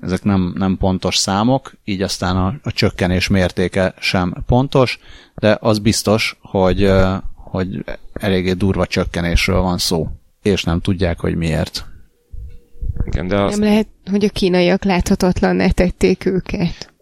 [0.00, 4.98] ezek nem, nem pontos számok, így aztán a, a csökkenés mértéke sem pontos,
[5.34, 6.92] de az biztos, hogy,
[7.34, 10.08] hogy eléggé durva csökkenésről van szó,
[10.42, 11.86] és nem tudják, hogy miért.
[13.04, 16.92] Igen, de azt, Nem lehet, hogy a kínaiak láthatatlan tették őket.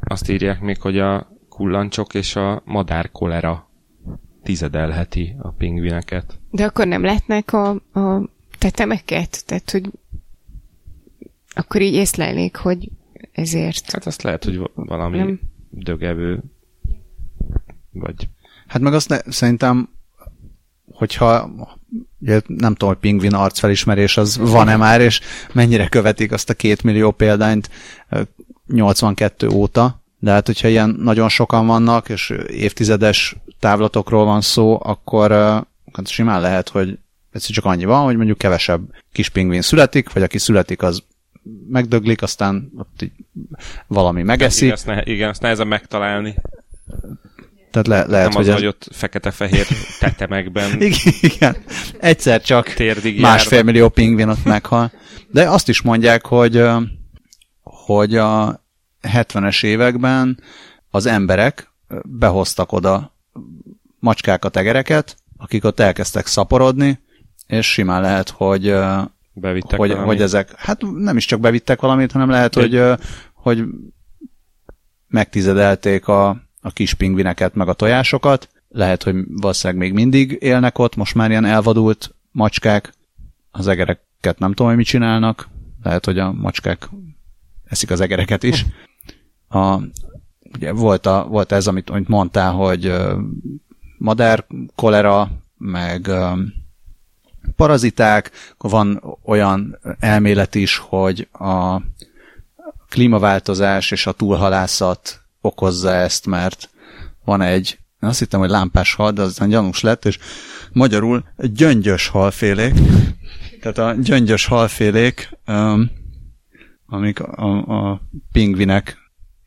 [0.00, 3.68] azt írják még, hogy a kullancsok és a madár kolera
[4.42, 6.38] tizedelheti a pingvineket.
[6.50, 9.46] De akkor nem látnák a, a tetemeket?
[9.46, 9.90] Tehát, hogy
[11.54, 12.88] akkor így észlelnék, hogy
[13.32, 13.90] ezért.
[13.90, 15.40] Hát azt lehet, hogy va- valami Nem.
[15.70, 16.42] dögevő,
[17.90, 18.28] vagy
[18.70, 19.88] Hát meg azt ne, szerintem,
[20.92, 21.50] hogyha
[22.20, 25.20] ugye nem tudom, hogy pingvin arcfelismerés az van-e már, és
[25.52, 27.70] mennyire követik azt a két millió példányt
[28.08, 28.22] ö,
[28.66, 35.30] 82 óta, de hát hogyha ilyen nagyon sokan vannak, és évtizedes távlatokról van szó, akkor
[35.92, 36.98] hát simán lehet, hogy
[37.30, 38.80] ez csak annyi van, hogy mondjuk kevesebb
[39.12, 41.02] kis pingvin születik, vagy aki születik, az
[41.68, 43.12] megdöglik, aztán ott így
[43.86, 44.64] valami megeszi.
[44.64, 46.34] igen, azt, ne, igen, azt nehezen megtalálni.
[47.70, 48.54] Tehát le, lehet, nem az, hogy ez...
[48.54, 49.66] hogy ott fekete-fehér
[50.00, 50.80] tetemekben
[51.20, 51.56] Igen.
[51.98, 52.74] Egyszer csak
[53.18, 54.92] másfél millió pingvin ott meghal.
[55.30, 56.64] De azt is mondják, hogy,
[57.62, 58.62] hogy a
[59.02, 60.42] 70-es években
[60.90, 61.70] az emberek
[62.04, 63.14] behoztak oda
[63.98, 67.00] macskákat, egereket, akik ott elkezdtek szaporodni,
[67.46, 68.74] és simán lehet, hogy,
[69.40, 70.06] bevittek hogy, valami.
[70.06, 72.98] hogy ezek, hát nem is csak bevittek valamit, hanem lehet, Egy- hogy,
[73.34, 73.64] hogy
[75.08, 76.28] megtizedelték a,
[76.60, 78.48] a kis pingvineket, meg a tojásokat.
[78.68, 82.92] Lehet, hogy valószínűleg még mindig élnek ott, most már ilyen elvadult macskák.
[83.50, 85.48] Az egereket nem tudom, hogy mit csinálnak.
[85.82, 86.88] Lehet, hogy a macskák
[87.64, 88.66] eszik az egereket is.
[89.52, 89.80] A,
[90.54, 92.92] ugye volt, a, volt ez, amit, amit mondtál, hogy
[93.98, 96.10] madár kolera, meg
[97.56, 101.80] paraziták, van olyan elmélet is, hogy a
[102.88, 106.70] klímaváltozás és a túlhalászat okozza ezt, mert
[107.24, 110.18] van egy, azt hittem, hogy lámpás hal, de aztán gyanús lett, és
[110.72, 112.74] magyarul gyöngyös halfélék,
[113.60, 115.38] tehát a gyöngyös halfélék,
[116.86, 118.00] amik a, a
[118.32, 118.96] pingvinek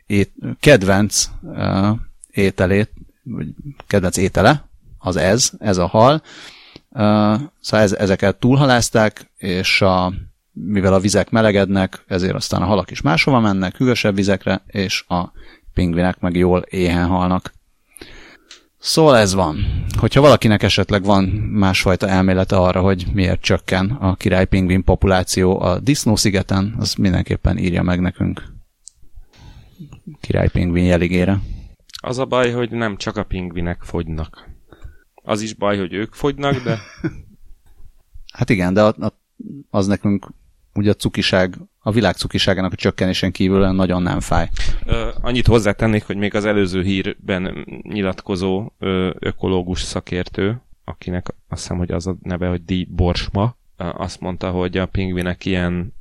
[0.06, 1.30] ét, kedvenc
[2.32, 2.92] ételét,
[3.24, 3.48] vagy
[3.88, 6.22] kedvenc étele, az ez, ez a hal.
[6.94, 10.14] Szóval ez, ezeket túlhalázták, és a,
[10.52, 15.32] mivel a vizek melegednek, ezért aztán a halak is máshova mennek, hűvösebb vizekre, és a
[15.74, 17.54] pingvinek meg jól éhen halnak.
[18.80, 19.86] Szóval ez van.
[19.98, 25.80] Hogyha valakinek esetleg van másfajta elmélete arra, hogy miért csökken a király pingvin populáció a
[25.80, 28.54] Disznó-szigeten, az mindenképpen írja meg nekünk
[30.22, 31.40] király pingvin jeligére.
[32.02, 34.50] Az a baj, hogy nem csak a pingvinek fogynak.
[35.24, 36.80] Az is baj, hogy ők fogynak, de...
[38.38, 39.14] hát igen, de a, a,
[39.70, 40.28] az nekünk
[40.74, 44.50] ugye a cukiság, a világ cukiságának a csökkenésen kívül nagyon nem fáj.
[44.86, 51.78] Ö, annyit hozzátennék, hogy még az előző hírben nyilatkozó ö, ökológus szakértő, akinek azt hiszem,
[51.78, 55.94] hogy az a neve, hogy Di Borsma, azt mondta, hogy a pingvinek ilyen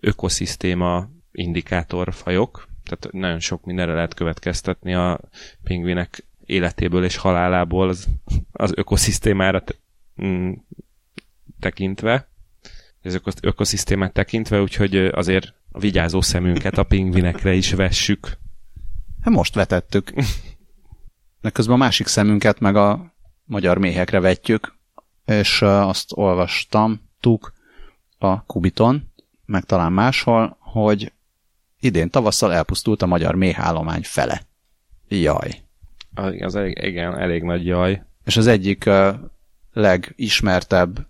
[0.00, 5.20] ökoszisztéma indikátorfajok, tehát nagyon sok mindenre lehet következtetni a
[5.62, 8.08] pingvinek életéből és halálából az,
[8.52, 9.62] az ökoszisztémára
[10.24, 10.52] mm,
[11.60, 12.28] tekintve,
[13.02, 18.38] az ökoszisztémát tekintve, úgyhogy azért a vigyázó szemünket a pingvinekre is vessük.
[19.20, 20.12] Hát most vetettük.
[21.40, 24.74] De közben a másik szemünket meg a magyar méhekre vetjük,
[25.24, 27.52] és azt olvastam, tuk
[28.18, 29.12] a Kubiton,
[29.46, 31.12] meg talán máshol, hogy
[31.80, 34.42] idén tavasszal elpusztult a magyar méhállomány fele.
[35.08, 35.62] Jaj.
[36.14, 38.02] Az elég, igen, elég nagy jaj.
[38.24, 39.08] És az egyik uh,
[39.72, 41.06] legismertebb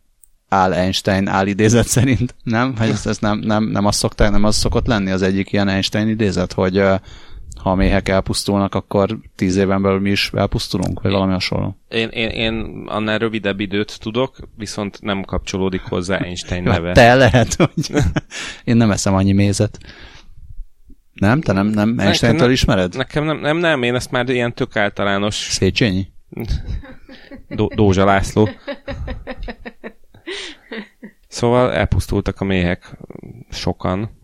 [0.49, 2.77] Al Einstein idézet szerint, nem?
[2.77, 5.69] Hogy ezt, ezt nem, nem, nem az szokták, nem az szokott lenni az egyik ilyen
[5.69, 6.95] Einstein idézet, hogy uh,
[7.63, 11.77] ha a méhek elpusztulnak, akkor tíz éven belül mi is elpusztulunk, vagy valami hasonló.
[11.89, 16.93] Én, én, én annál rövidebb időt tudok, viszont nem kapcsolódik hozzá Einstein neve.
[16.93, 17.91] Te lehet, hogy
[18.65, 19.79] én nem eszem annyi mézet.
[21.23, 21.41] Nem?
[21.41, 22.97] Te nem, nem Einstein-től ismered?
[22.97, 25.35] Nekem nem, nem, nem, én ezt már ilyen tök általános...
[25.35, 26.07] Széchenyi?
[27.49, 28.49] Do- Dózsa László.
[31.29, 32.97] Szóval elpusztultak a méhek
[33.51, 34.19] sokan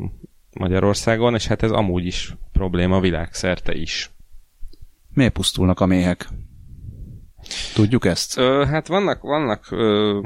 [0.52, 4.10] Magyarországon, és hát ez amúgy is probléma világszerte is.
[5.14, 6.28] Miért pusztulnak a méhek?
[7.74, 8.38] Tudjuk ezt?
[8.38, 10.20] Ö, hát vannak, vannak ö,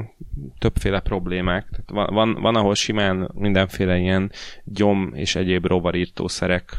[0.59, 1.65] többféle problémák.
[1.69, 4.31] Tehát van, van, van, ahol simán mindenféle ilyen
[4.63, 6.77] gyom és egyéb rovarírtószerek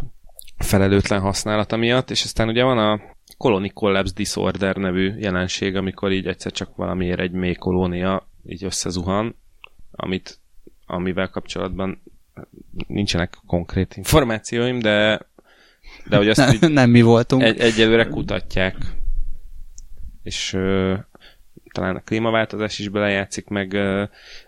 [0.59, 3.01] felelőtlen használata miatt, és aztán ugye van a
[3.37, 9.37] Colony Collapse Disorder nevű jelenség, amikor így egyszer csak valamiért egy mély kolónia így összezuhan,
[9.91, 10.39] amit,
[10.87, 12.03] amivel kapcsolatban
[12.87, 15.21] nincsenek konkrét információim, de
[16.09, 17.43] de hogy azt nem, így nem mi voltunk.
[17.43, 18.77] Egy, egyelőre kutatják.
[20.25, 20.95] És ö,
[21.73, 24.05] talán a klímaváltozás is belejátszik, meg ö,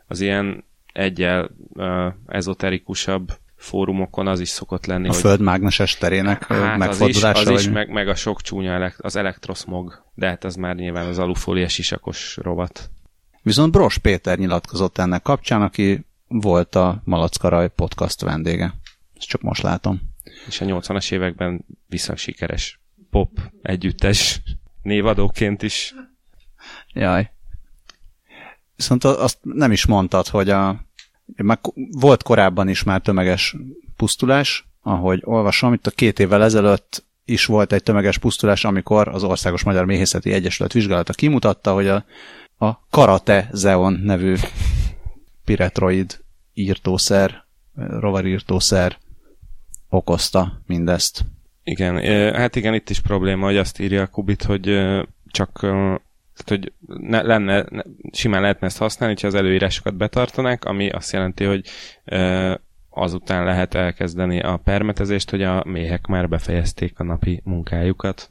[0.07, 5.09] az ilyen egyel ö, ezoterikusabb fórumokon az is szokott lenni.
[5.09, 7.41] A hogy föld mágneses terének hát megfordulása?
[7.41, 10.75] Az is, az is meg, meg a sok csúnya az elektroszmog, de hát az már
[10.75, 12.91] nyilván az alufóliás sisakos rovat.
[13.43, 18.75] Viszont Bros Péter nyilatkozott ennek kapcsán, aki volt a Malackaraj podcast vendége.
[19.17, 20.01] Ezt csak most látom.
[20.47, 23.31] És a 80-as években viszont sikeres pop
[23.63, 24.43] együttes
[24.87, 25.95] névadóként is.
[26.93, 27.31] Jaj.
[28.77, 30.85] Viszont azt nem is mondtad, hogy a,
[31.37, 31.59] már
[31.91, 33.57] volt korábban is már tömeges
[33.97, 39.25] pusztulás, ahogy olvasom, itt a két évvel ezelőtt is volt egy tömeges pusztulás, amikor az
[39.25, 42.05] Országos Magyar Méhészeti Egyesület vizsgálata kimutatta, hogy a,
[42.59, 44.37] a Karate Zeon nevű
[45.45, 47.45] piretroid írtószer,
[47.75, 48.99] rovarírtószer
[49.89, 51.25] okozta mindezt.
[51.71, 51.99] Igen,
[52.35, 54.63] hát igen, itt is probléma, hogy azt írja a Kubit, hogy
[55.27, 55.59] csak
[56.37, 61.13] tehát, hogy ne, lenne, ne, simán lehetne ezt használni, ha az előírásokat betartanák, ami azt
[61.13, 61.69] jelenti, hogy
[62.91, 68.31] azután lehet elkezdeni a permetezést, hogy a méhek már befejezték a napi munkájukat.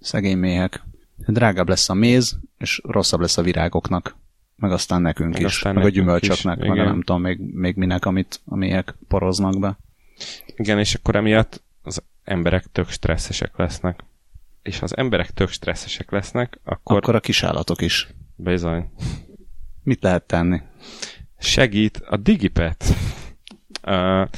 [0.00, 0.82] Szegény méhek.
[1.26, 4.16] Drágább lesz a méz, és rosszabb lesz a virágoknak.
[4.56, 5.46] Meg aztán nekünk meg is.
[5.46, 6.86] Aztán meg a gyümölcsöknek, is, meg igen.
[6.86, 9.78] nem tudom még, még minek, amit a méhek poroznak be.
[10.56, 14.04] Igen, és akkor emiatt az emberek tök stresszesek lesznek.
[14.62, 16.96] És az emberek tök stresszesek lesznek, akkor...
[16.96, 18.08] Akkor a kisállatok is.
[18.36, 18.90] Bizony.
[19.82, 20.60] Mit lehet tenni?
[21.38, 22.84] Segít a Digipet.
[23.86, 24.28] Uh,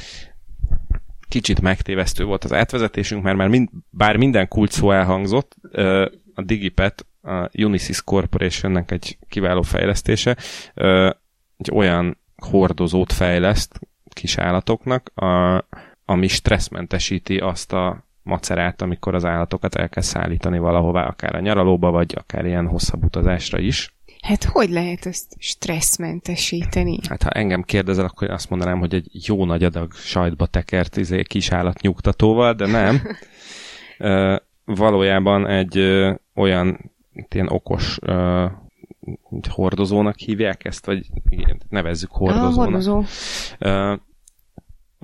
[1.29, 6.43] kicsit megtévesztő volt az átvezetésünk, mert már mind, bár minden kult szó elhangzott, uh, a
[6.43, 10.37] Digipet a Unisys Corporationnek egy kiváló fejlesztése,
[10.75, 11.11] uh,
[11.57, 13.81] egy olyan hordozót fejleszt
[14.15, 15.57] kis állatoknak, a,
[16.05, 21.91] ami stresszmentesíti azt a macerát, amikor az állatokat el kell szállítani valahová, akár a nyaralóba,
[21.91, 23.95] vagy akár ilyen hosszabb utazásra is.
[24.23, 26.99] Hát hogy lehet ezt stresszmentesíteni?
[27.09, 31.23] Hát ha engem kérdezel, akkor azt mondanám, hogy egy jó nagy adag sajtba tekert izé,
[31.23, 33.03] kis állat nyugtatóval, de nem.
[33.99, 36.93] Ö, valójában egy ö, olyan
[37.29, 38.47] ilyen okos ö,
[39.51, 42.57] hordozónak hívják ezt, vagy igen, nevezzük hordozónak.
[42.57, 43.03] A hordozó.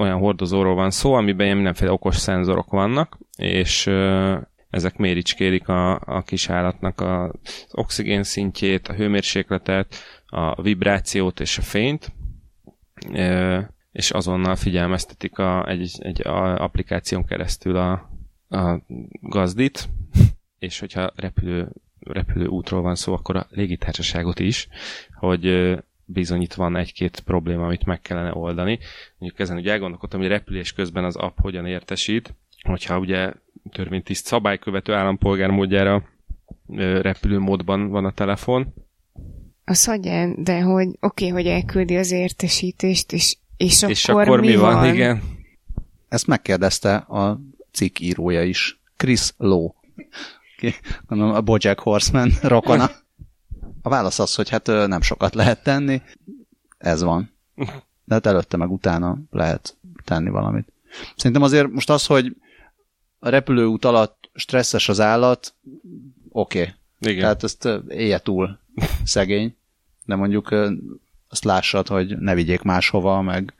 [0.00, 3.86] Olyan hordozóról van szó, amiben ilyen mindenféle okos szenzorok vannak, és
[4.70, 7.30] ezek méricskélik a, a kis állatnak az
[7.70, 9.94] oxigén szintjét, a hőmérsékletet,
[10.26, 12.12] a vibrációt és a fényt,
[13.92, 18.10] és azonnal figyelmeztetik a, egy, egy a, applikáción keresztül a,
[18.48, 18.82] a
[19.20, 19.88] gazdit,
[20.58, 24.68] és hogyha repülő, repülő útról van szó, akkor a légitársaságot is,
[25.14, 25.44] hogy
[26.12, 28.78] bizony itt van egy-két probléma, amit meg kellene oldani.
[29.18, 33.32] Mondjuk ezen ugye elgondolkodtam, hogy repülés közben az app hogyan értesít, hogyha ugye
[33.72, 36.02] törvénytiszt szabálykövető állampolgár módjára
[37.00, 38.74] repülőmódban van a telefon,
[39.64, 44.40] Az hagyján, de hogy oké, okay, hogy elküldi az értesítést, és, és, és akkor, akkor
[44.40, 44.94] mi van?
[44.94, 45.22] Igen.
[46.08, 47.40] Ezt megkérdezte a
[47.72, 48.80] cikk írója is.
[48.96, 49.72] Chris Lowe.
[50.56, 50.74] Ki,
[51.06, 52.90] gondolom, a Bojack Horseman rokona.
[53.82, 56.02] A válasz az, hogy hát nem sokat lehet tenni.
[56.78, 57.30] Ez van.
[58.04, 60.72] De hát előtte meg utána lehet tenni valamit.
[61.16, 62.36] Szerintem azért most az, hogy
[63.18, 65.54] a repülőút alatt stresszes az állat,
[66.28, 66.60] oké.
[66.60, 66.74] Okay.
[67.00, 67.20] Igen.
[67.20, 68.58] Tehát ezt élje túl
[69.04, 69.56] szegény.
[70.04, 70.54] De mondjuk
[71.28, 73.54] azt lássad, hogy ne vigyék máshova, meg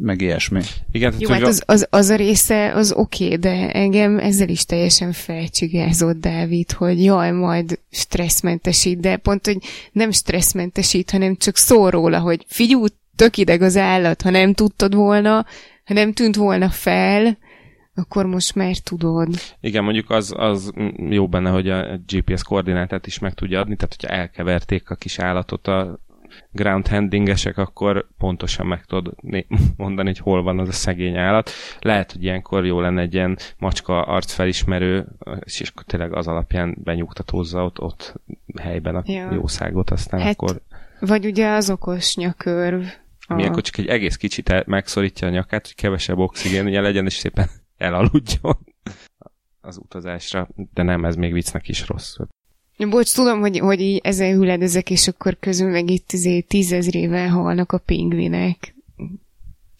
[0.00, 0.60] meg ilyesmi.
[0.90, 4.48] Igen, tehát, Jó, hát az, az, az a része az oké, okay, de engem ezzel
[4.48, 9.58] is teljesen felcsigázott Dávid, hogy jaj, majd stresszmentesít, de pont, hogy
[9.92, 12.84] nem stresszmentesít, hanem csak szól róla, hogy figyú,
[13.16, 15.46] tök ideg az állat, ha nem tudtad volna,
[15.84, 17.38] ha nem tűnt volna fel,
[17.94, 19.28] akkor most már tudod.
[19.60, 23.96] Igen, mondjuk az, az jó benne, hogy a GPS koordinátát is meg tudja adni, tehát
[23.98, 25.98] hogyha elkeverték a kis állatot a
[26.52, 29.14] ground handlingesek, akkor pontosan meg tudod
[29.76, 31.50] mondani, hogy hol van az a szegény állat.
[31.80, 35.06] Lehet, hogy ilyenkor jó lenne egy ilyen macska arcfelismerő,
[35.40, 38.14] és akkor tényleg az alapján benyugtatózza ott, ott
[38.60, 39.32] helyben a Ja.
[39.32, 40.62] jószágot, aztán Hát, akkor
[41.00, 42.82] Vagy ugye az okos nyakörv.
[43.28, 47.48] A- Milyenkor csak egy egész kicsit megszorítja a nyakát, hogy kevesebb oxigénje legyen, és szépen
[47.76, 48.58] elaludjon
[49.60, 52.16] az utazásra, de nem, ez még viccnek is rossz.
[52.78, 57.72] Bocs, tudom, hogy, hogy így ezen hüledezek, és akkor közül meg itt izé tízezrével halnak
[57.72, 58.74] a pingvinek.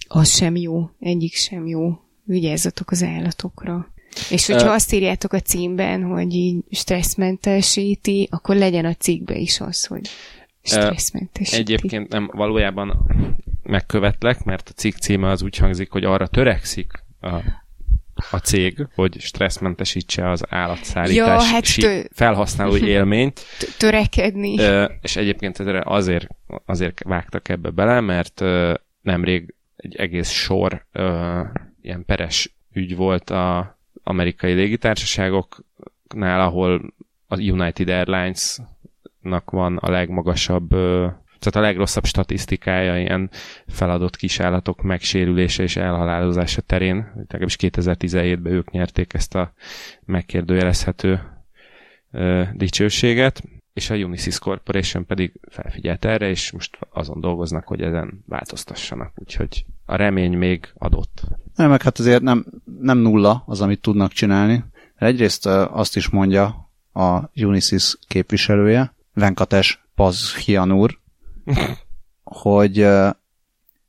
[0.09, 0.90] Az sem jó.
[1.01, 2.01] Egyik sem jó.
[2.24, 3.92] Vigyázzatok az állatokra.
[4.30, 9.61] És hogyha Ö- azt írjátok a címben, hogy így stresszmentesíti, akkor legyen a cikkbe is
[9.61, 10.09] az, hogy
[10.62, 11.57] stresszmentesíti.
[11.61, 13.07] Egyébként nem, valójában
[13.62, 17.34] megkövetlek, mert a cikk címe az úgy hangzik, hogy arra törekszik a,
[18.30, 23.40] a cég, hogy stresszmentesítse az állatszállítás Ja, hát tő- felhasználói élményt,
[23.78, 24.52] Törekedni.
[25.00, 26.28] És egyébként azért,
[26.64, 28.44] azért vágtak ebbe bele, mert
[29.00, 30.86] nemrég egy egész sor
[31.80, 36.94] ilyen peres ügy volt a amerikai légitársaságoknál, ahol
[37.26, 40.74] a United Airlines-nak van a legmagasabb,
[41.51, 43.30] tehát a legrosszabb statisztikája ilyen
[43.66, 46.97] feladott kisállatok megsérülése és elhalálozása terén.
[47.16, 49.53] Legalábbis 2017-ben ők nyerték ezt a
[50.05, 51.20] megkérdőjelezhető
[52.12, 53.42] ö, dicsőséget,
[53.72, 59.64] és a Unisys Corporation pedig felfigyelt erre, és most azon dolgoznak, hogy ezen változtassanak, úgyhogy
[59.84, 61.22] a remény még adott.
[61.55, 62.47] Nem, meg hát azért nem,
[62.80, 64.64] nem nulla az, amit tudnak csinálni.
[64.94, 70.99] Egyrészt azt is mondja a Unisys képviselője, Venkates Pazhian úr,
[72.24, 72.86] hogy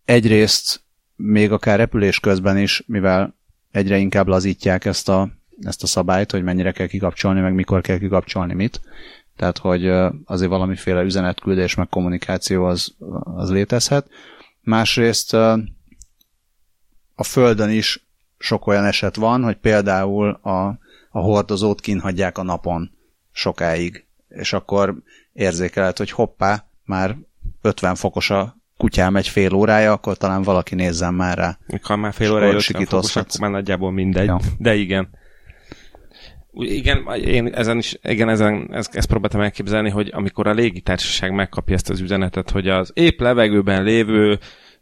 [0.05, 0.81] egyrészt
[1.15, 3.35] még akár repülés közben is, mivel
[3.71, 5.29] egyre inkább lazítják ezt a,
[5.61, 8.81] ezt a szabályt, hogy mennyire kell kikapcsolni, meg mikor kell kikapcsolni mit.
[9.35, 9.87] Tehát, hogy
[10.25, 14.09] azért valamiféle üzenetküldés, meg kommunikáció az, az létezhet.
[14.61, 20.79] Másrészt a Földön is sok olyan eset van, hogy például a,
[21.09, 22.91] a hordozót kinhagyják a napon
[23.31, 24.95] sokáig, és akkor
[25.33, 27.17] érzékelhet, hogy hoppá, már
[27.67, 31.57] 50 fokos a kutyám egy fél órája, akkor talán valaki nézzen már rá.
[31.81, 34.25] Ha már fél órája akkor 50 fokos, akkor már nagyjából mindegy.
[34.25, 34.39] Ja.
[34.57, 35.09] De igen.
[36.59, 41.75] Igen, én ezen is, igen, ezen, ezt, ezt próbáltam elképzelni, hogy amikor a légitársaság megkapja
[41.75, 44.39] ezt az üzenetet, hogy az épp levegőben lévő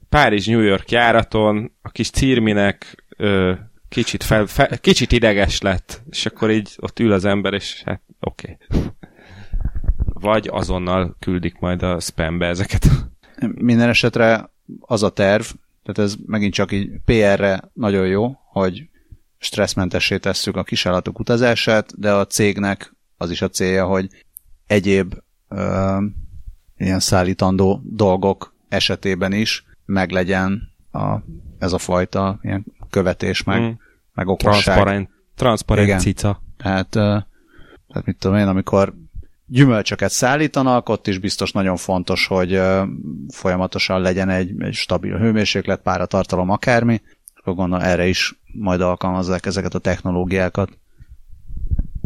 [0.10, 3.54] Párizs-New York járaton a kis círminek ö,
[3.90, 8.02] kicsit, fel, fel, kicsit ideges lett, és akkor így ott ül az ember, és hát
[8.20, 8.58] oké.
[8.70, 8.82] Okay.
[10.20, 12.88] Vagy azonnal küldik majd a spambe ezeket.
[13.56, 14.50] Minden esetre
[14.80, 15.44] az a terv,
[15.84, 18.90] Tehát ez megint csak így PR-re nagyon jó, hogy
[19.38, 24.10] stresszmentessé tesszük a kisállatok utazását, de a cégnek az is a célja, hogy
[24.68, 25.14] egyéb
[25.48, 25.98] ö,
[26.78, 31.16] ilyen szállítandó dolgok esetében is meglegyen a,
[31.60, 33.70] ez a fajta ilyen követés, meg, mm.
[34.14, 35.10] meg okosság.
[35.36, 36.00] Transparent Igen.
[36.00, 36.42] cica.
[36.58, 37.18] Tehát, ö,
[37.88, 38.94] tehát mit tudom én, amikor
[39.48, 42.62] gyümölcsöket szállítanak, ott is biztos nagyon fontos, hogy
[43.28, 47.02] folyamatosan legyen egy, egy stabil hőmérséklet, páratartalom, akármi,
[47.36, 50.70] akkor gondolom erre is majd alkalmazzák ezeket a technológiákat.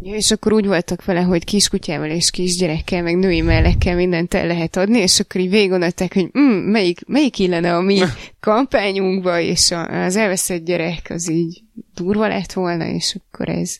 [0.01, 4.47] Ja, és akkor úgy voltak vele, hogy kiskutyával és kisgyerekkel, meg női mellekkel mindent el
[4.47, 7.99] lehet adni, és akkor így végigondolták, hogy mm, melyik, melyik illene a mi
[8.39, 11.61] kampányunkba, és a, az elveszett gyerek az így
[11.93, 13.79] durva lett volna, és akkor ez.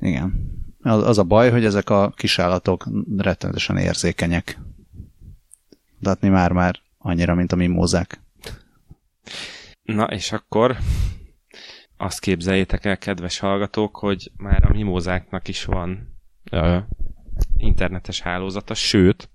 [0.00, 0.58] Igen.
[0.82, 2.86] Az, a baj, hogy ezek a kisállatok
[3.16, 4.58] rettenetesen érzékenyek.
[5.98, 8.20] De hát már-már annyira, mint a mimózák.
[9.82, 10.76] Na, és akkor
[11.96, 16.16] azt képzeljétek el, kedves hallgatók, hogy már a mimózáknak is van
[16.50, 16.78] ö,
[17.56, 19.28] internetes hálózata, sőt,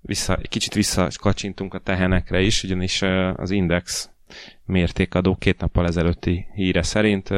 [0.00, 4.10] vissza, kicsit visszakacsintunk a tehenekre is, ugyanis ö, az Index
[4.64, 7.30] mértékadó két nappal ezelőtti híre szerint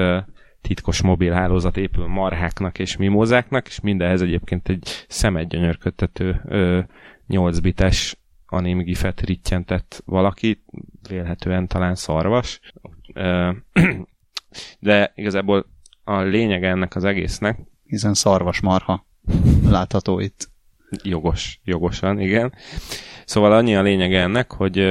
[0.61, 6.81] titkos mobil hálózat épül marháknak és mimózáknak, és mindenhez egyébként egy szemedgyönyörködtető ö,
[7.27, 10.65] 8 bites anim gifet rittyentett valaki,
[11.09, 12.61] vélhetően talán szarvas.
[14.79, 15.67] De igazából
[16.05, 17.59] a lényeg ennek az egésznek,
[17.91, 19.07] Hiszen szarvas marha
[19.65, 20.49] látható itt.
[21.03, 22.53] jogos, jogosan, igen.
[23.25, 24.87] Szóval annyi a lényeg ennek, hogy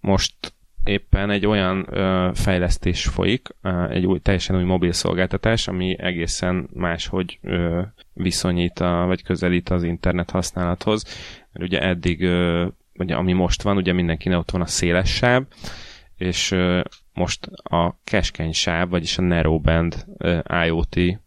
[0.00, 0.54] most
[0.84, 6.68] éppen egy olyan ö, fejlesztés folyik, ö, egy új, teljesen új mobil szolgáltatás, ami egészen
[6.72, 11.04] máshogy ö, viszonyít, a, vagy közelít az internet használathoz.
[11.52, 15.42] Mert ugye eddig, ö, ugye, ami most van, ugye mindenkinek ott van a széles sáv,
[16.16, 16.80] és ö,
[17.12, 21.20] most a keskeny sáv, vagyis a Narrowband ö, IoT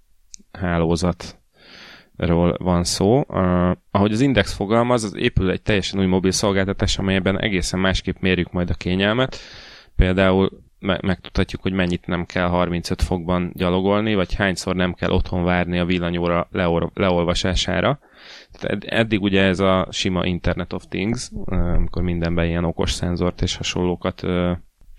[2.21, 3.23] hálózatról van szó.
[3.27, 8.19] Uh, ahogy az Index fogalmaz, az épül egy teljesen új mobil szolgáltatás, amelyben egészen másképp
[8.19, 9.37] mérjük majd a kényelmet.
[9.95, 10.49] Például
[10.79, 15.79] me- megtudhatjuk, hogy mennyit nem kell 35 fokban gyalogolni, vagy hányszor nem kell otthon várni
[15.79, 17.99] a villanyóra leor- leolvasására.
[18.51, 23.41] Tehát ed- eddig ugye ez a sima Internet of Things, amikor mindenben ilyen okos szenzort
[23.41, 24.23] és hasonlókat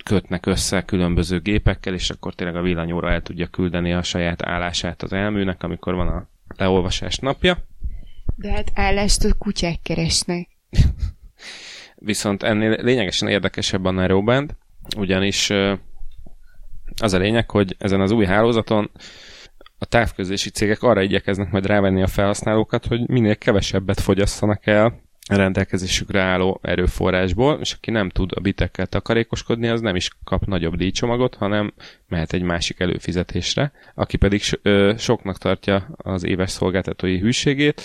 [0.04, 5.02] kötnek össze különböző gépekkel, és akkor tényleg a villanyóra el tudja küldeni a saját állását
[5.02, 6.26] az elműnek, amikor van a
[6.56, 7.58] leolvasás napja.
[8.36, 10.48] De hát állást a kutyák keresnek.
[11.94, 14.56] Viszont ennél lényegesen érdekesebb a Narrowband,
[14.96, 15.50] ugyanis
[17.02, 18.90] az a lényeg, hogy ezen az új hálózaton
[19.78, 26.20] a távközlési cégek arra igyekeznek majd rávenni a felhasználókat, hogy minél kevesebbet fogyasszanak el rendelkezésükre
[26.20, 31.34] álló erőforrásból, és aki nem tud a bitekkel takarékoskodni, az nem is kap nagyobb díjcsomagot,
[31.34, 31.72] hanem
[32.08, 33.72] mehet egy másik előfizetésre.
[33.94, 37.82] Aki pedig so- ö, soknak tartja az éves szolgáltatói hűségét,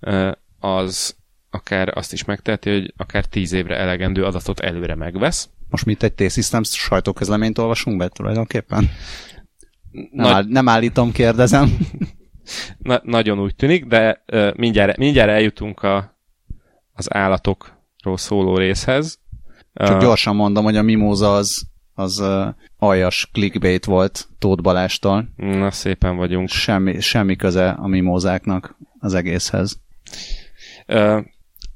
[0.00, 1.16] ö, az
[1.50, 5.48] akár azt is megteheti, hogy akár 10 évre elegendő adatot előre megvesz.
[5.68, 8.90] Most mit egy T-Systems sajtóközleményt olvasunk be tulajdonképpen?
[9.90, 11.76] Nem, Nagy- áll, nem állítom, kérdezem.
[12.78, 16.15] Na, nagyon úgy tűnik, de ö, mindjárt, mindjárt eljutunk a,
[16.96, 19.18] az állatokról szóló részhez.
[19.74, 21.62] Csak Ö, gyorsan mondom, hogy a mimóza az,
[21.94, 22.46] az uh,
[22.78, 25.28] aljas clickbait volt Tóth Balástól.
[25.36, 26.48] Na, szépen vagyunk.
[26.48, 29.80] Semmi, semmi köze a mimózáknak az egészhez.
[30.86, 31.20] Ö,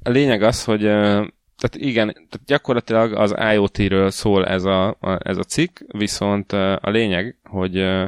[0.03, 1.25] a lényeg az, hogy ö,
[1.57, 6.89] tehát igen, tehát gyakorlatilag az IoT-ről szól ez a, a, ez a cikk, viszont a
[6.89, 8.05] lényeg, hogy ö,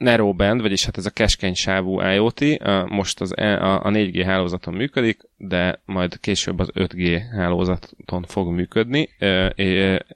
[0.00, 2.40] a Narrowband, vagyis hát ez a keskeny sávú IoT
[2.88, 8.52] most az, E- a, a 4G hálózaton működik, de majd később az 5G hálózaton fog
[8.52, 9.08] működni.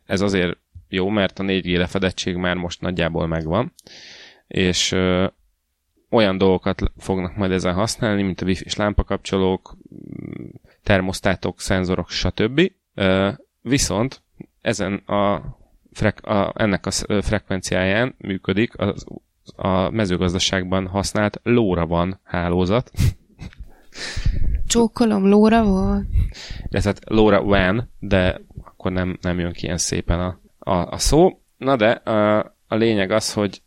[0.06, 0.56] Ez azért
[0.88, 3.72] jó, mert a 4G lefedettség már most nagyjából megvan,
[4.46, 4.92] és
[6.10, 9.76] olyan dolgokat fognak majd ezen használni, mint a wifi-s lámpakapcsolók,
[10.82, 12.72] termosztátok, szenzorok, stb.
[13.60, 14.22] Viszont
[14.60, 15.32] ezen a,
[16.22, 16.90] a ennek a
[17.22, 19.06] frekvenciáján működik az,
[19.56, 22.90] a mezőgazdaságban használt LoRaWAN hálózat,
[24.66, 26.08] Csókolom, lóra van.
[26.70, 31.40] de tehát LoRaWAN, de akkor nem, nem jön ki ilyen szépen a, a, a szó.
[31.56, 32.38] Na de a,
[32.68, 33.62] a lényeg az, hogy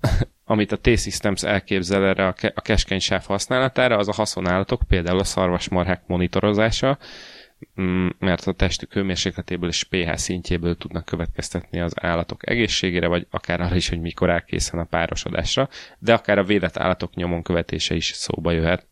[0.44, 5.18] amit a T-Systems elképzel erre a, ke- a keskeny sáv használatára, az a haszonállatok, például
[5.18, 6.98] a szarvasmarhák monitorozása,
[8.18, 13.76] mert a testük hőmérsékletéből és pH szintjéből tudnak következtetni az állatok egészségére, vagy akár arra
[13.76, 18.06] is, hogy mikor áll készen a párosodásra, de akár a védett állatok nyomon követése is
[18.06, 18.86] szóba jöhet.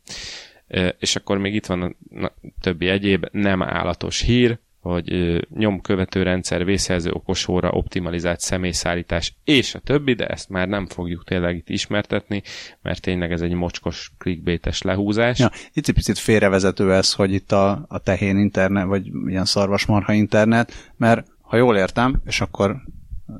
[0.99, 7.11] És akkor még itt van a többi egyéb nem állatos hír, hogy nyomkövető rendszer, vészjelző
[7.11, 12.43] okosóra, optimalizált személyszállítás, és a többi, de ezt már nem fogjuk tényleg itt ismertetni,
[12.83, 15.39] mert tényleg ez egy mocskos clickbaites lehúzás.
[15.39, 21.26] Ja, picit félrevezető ez, hogy itt a, a tehén internet, vagy ilyen szarvasmarha internet, mert
[21.41, 22.76] ha jól értem, és akkor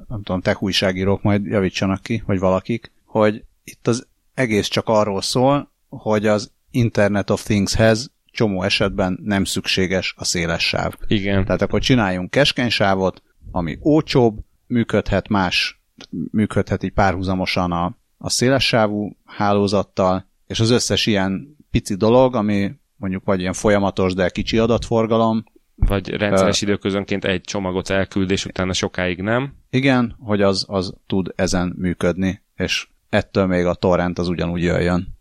[0.09, 5.23] nem tudom, tech újságírók majd javítsanak ki, vagy valakik, hogy itt az egész csak arról
[5.23, 10.95] szól, hogy az Internet of Things-hez csomó esetben nem szükséges a széles sáv.
[11.07, 11.45] Igen.
[11.45, 15.83] Tehát akkor csináljunk keskeny sávot, ami ócsóbb, működhet más,
[16.31, 22.73] működhet így párhuzamosan a, a széles sávú hálózattal, és az összes ilyen pici dolog, ami
[22.97, 28.45] mondjuk vagy ilyen folyamatos, de kicsi adatforgalom, vagy rendszeres uh, időközönként egy csomagot elküld, és
[28.45, 29.55] utána sokáig nem.
[29.71, 35.19] Igen, hogy az, az tud ezen működni, és ettől még a torrent az ugyanúgy jöjjön.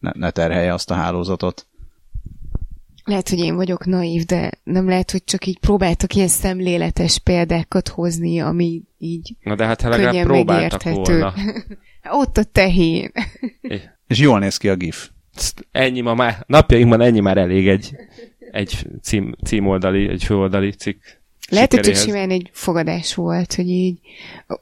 [0.00, 1.66] Ne, ne terhelje azt a hálózatot.
[3.04, 7.88] Lehet, hogy én vagyok naív, de nem lehet, hogy csak így próbáltak ilyen szemléletes példákat
[7.88, 11.34] hozni, ami így Na de hát ha legalább próbáltak volna.
[12.22, 13.12] Ott a tehén.
[14.06, 15.08] És jól néz ki a gif.
[15.72, 17.96] Ennyi ma már, napjainkban ennyi már elég egy,
[18.50, 21.02] egy cím, címoldali, egy főoldali cikk
[21.48, 23.98] lehet, hogy csak simán egy fogadás volt, hogy így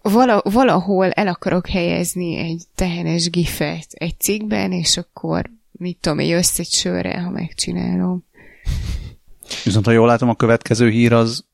[0.03, 6.30] vala, valahol el akarok helyezni egy tehenes gifet egy cikkben, és akkor mit tudom, egy
[6.30, 8.24] össze egy sörre, ha megcsinálom.
[9.64, 11.44] Viszont ha jól látom, a következő hír az,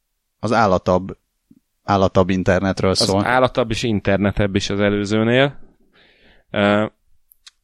[0.40, 1.16] az állatabb,
[1.84, 3.18] állatabb internetről szól.
[3.18, 5.58] Az állatabb és internetebb is az előzőnél.
[6.52, 6.90] Uh,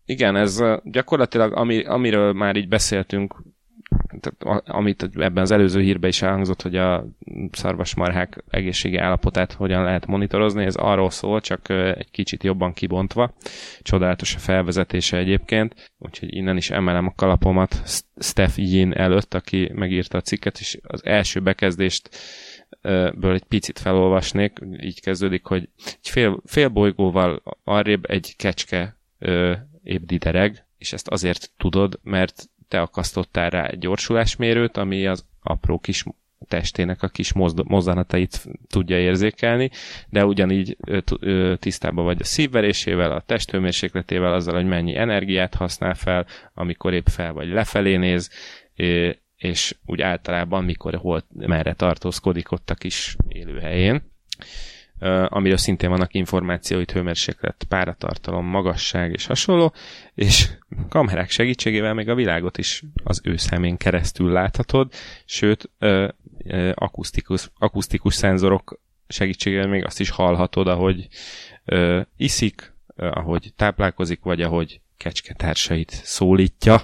[0.04, 3.42] igen, ez gyakorlatilag, ami, amiről már így beszéltünk
[4.20, 7.06] tehát, amit ebben az előző hírben is elhangzott, hogy a
[7.52, 13.34] szarvasmarhák egészségi állapotát hogyan lehet monitorozni, ez arról szól, csak egy kicsit jobban kibontva.
[13.82, 17.82] Csodálatos a felvezetése egyébként, úgyhogy innen is emelem a kalapomat
[18.16, 22.08] Steph Yin előtt, aki megírta a cikket, és az első bekezdést
[23.14, 29.52] ből egy picit felolvasnék, így kezdődik, hogy egy fél, fél bolygóval arrébb egy kecske ö,
[29.82, 35.78] épp didereg, és ezt azért tudod, mert te akasztottál rá egy gyorsulásmérőt, ami az apró
[35.78, 36.04] kis
[36.48, 37.32] testének a kis
[37.64, 39.70] mozdanatait tudja érzékelni,
[40.08, 40.76] de ugyanígy
[41.58, 47.32] tisztában vagy a szívverésével, a testhőmérsékletével, azzal, hogy mennyi energiát használ fel, amikor épp fel
[47.32, 48.30] vagy lefelé néz,
[49.36, 54.12] és úgy általában mikor hol merre tartózkodik ott a kis élőhelyén
[55.28, 59.72] amiről szintén vannak információit, hőmérséklet, páratartalom, magasság és hasonló,
[60.14, 60.50] és
[60.88, 64.92] kamerák segítségével még a világot is az ő szemén keresztül láthatod,
[65.24, 65.70] sőt,
[66.74, 71.08] akusztikus, akusztikus szenzorok segítségével még azt is hallhatod, ahogy
[72.16, 76.82] iszik, ahogy táplálkozik, vagy ahogy kecsketársait szólítja.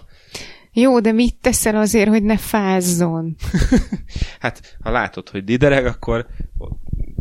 [0.72, 3.36] Jó, de mit teszel azért, hogy ne fázzon?
[4.40, 6.26] hát, ha látod, hogy didereg, akkor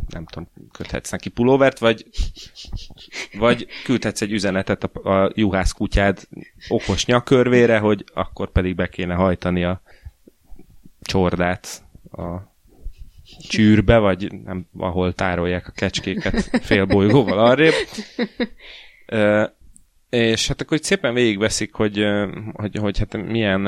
[0.09, 2.05] nem tudom, köthetsz neki pulóvert, vagy,
[3.37, 6.27] vagy küldhetsz egy üzenetet a, a juhász kutyád
[6.67, 9.81] okos nyakörvére, hogy akkor pedig be kéne hajtani a
[11.01, 12.49] csordát a
[13.47, 17.73] csűrbe, vagy nem, ahol tárolják a kecskéket fél bolygóval arrébb.
[19.05, 19.55] E,
[20.09, 22.05] és hát akkor itt szépen végigveszik, hogy,
[22.53, 23.67] hogy, hogy hát milyen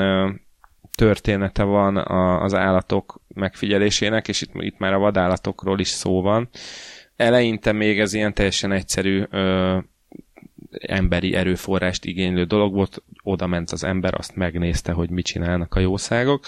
[0.94, 1.96] története van
[2.42, 6.48] az állatok megfigyelésének, és itt, itt már a vadállatokról is szó van.
[7.16, 9.78] Eleinte még ez ilyen teljesen egyszerű ö,
[10.70, 15.80] emberi erőforrást igénylő dolog volt, oda ment az ember, azt megnézte, hogy mit csinálnak a
[15.80, 16.44] jószágok,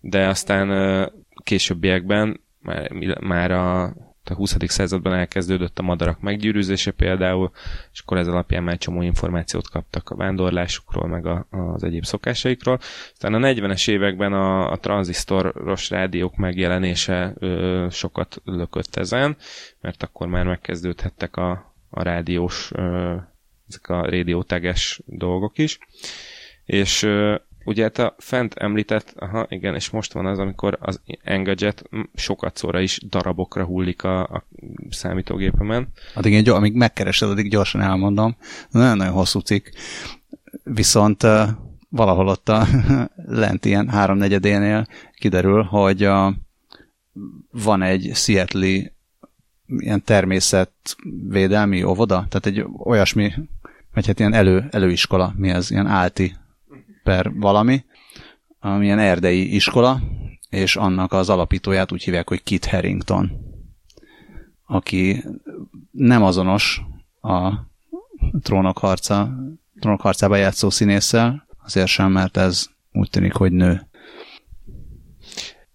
[0.00, 1.06] de aztán ö,
[1.42, 3.94] későbbiekben már, már a
[4.30, 4.56] a 20.
[4.66, 7.50] században elkezdődött a madarak meggyűrűzése például,
[7.92, 12.78] és akkor ez alapján már csomó információt kaptak a vándorlásukról, meg a, az egyéb szokásaikról.
[13.12, 19.36] Aztán a 40-es években a, a tranzisztoros rádiók megjelenése ö, sokat lökött ezen,
[19.80, 23.14] mert akkor már megkezdődhettek a, a rádiós, ö,
[23.68, 25.78] ezek a rádióteges dolgok is.
[26.64, 27.34] És ö,
[27.66, 31.82] Ugye hát a fent említett, aha, igen, és most van az, amikor az Engadget
[32.14, 34.44] sokat szóra is darabokra hullik a, a
[34.90, 35.88] számítógépemen.
[36.14, 38.36] Addig én, amíg megkeresed, addig gyorsan elmondom.
[38.70, 39.66] Nagyon-nagyon hosszú cikk.
[40.64, 41.22] Viszont
[41.88, 42.66] valahol ott a
[43.42, 44.86] lent ilyen háromnegyedénél
[45.18, 46.34] kiderül, hogy a,
[47.50, 48.92] van egy Seattle
[49.66, 53.32] ilyen természetvédelmi óvoda, tehát egy olyasmi,
[53.94, 56.36] vagy hát ilyen elő, előiskola, mi ez, ilyen álti
[57.06, 57.84] per valami,
[58.60, 60.00] amilyen erdei iskola,
[60.48, 63.30] és annak az alapítóját úgy hívják, hogy Kit Harrington,
[64.66, 65.24] aki
[65.90, 66.80] nem azonos
[67.20, 67.52] a
[68.42, 69.30] trónok harca,
[69.80, 73.88] trónok harcába játszó színésszel, azért sem, mert ez úgy tűnik, hogy nő.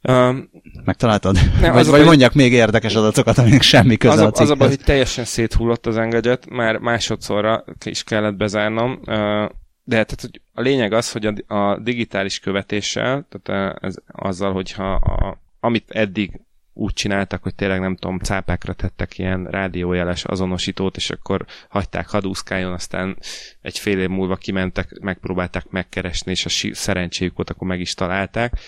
[0.10, 0.50] Um,
[0.86, 1.36] Megtaláltad?
[1.62, 4.42] Ne, vagy, az vagy baj- mondjak még érdekes adatokat, aminek semmi köze az, a, a,
[4.42, 9.50] az a baj, hogy teljesen széthullott az engedet, már másodszorra is kellett bezárnom, uh,
[9.84, 13.96] de hát tehát, hogy a lényeg az, hogy a, a digitális követéssel, tehát uh, ez,
[14.08, 16.40] azzal, hogyha a, amit eddig
[16.74, 22.74] úgy csináltak, hogy tényleg nem tudom, cápákra tettek ilyen rádiójeles azonosítót, és akkor hagyták hadúszkáljon,
[22.74, 23.18] aztán
[23.62, 28.60] egy fél év múlva kimentek, megpróbálták megkeresni, és a szerencséjük volt, akkor meg is találták,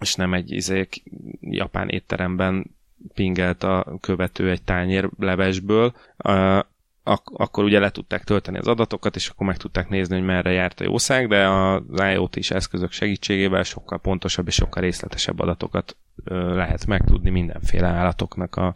[0.00, 0.88] és nem egy izé,
[1.40, 2.76] japán étteremben
[3.14, 6.60] pingelt a követő egy tányér levesből, uh,
[7.06, 10.52] ak- akkor ugye le tudták tölteni az adatokat, és akkor meg tudták nézni, hogy merre
[10.52, 11.82] járt a jószág, de az
[12.12, 15.96] IoT is eszközök segítségével sokkal pontosabb és sokkal részletesebb adatokat
[16.30, 18.74] lehet megtudni mindenféle állatoknak a,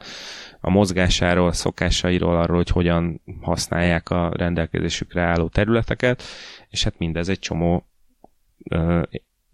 [0.60, 6.22] a mozgásáról, szokásairól, arról, hogy hogyan használják a rendelkezésükre álló területeket,
[6.68, 7.86] és hát mindez egy csomó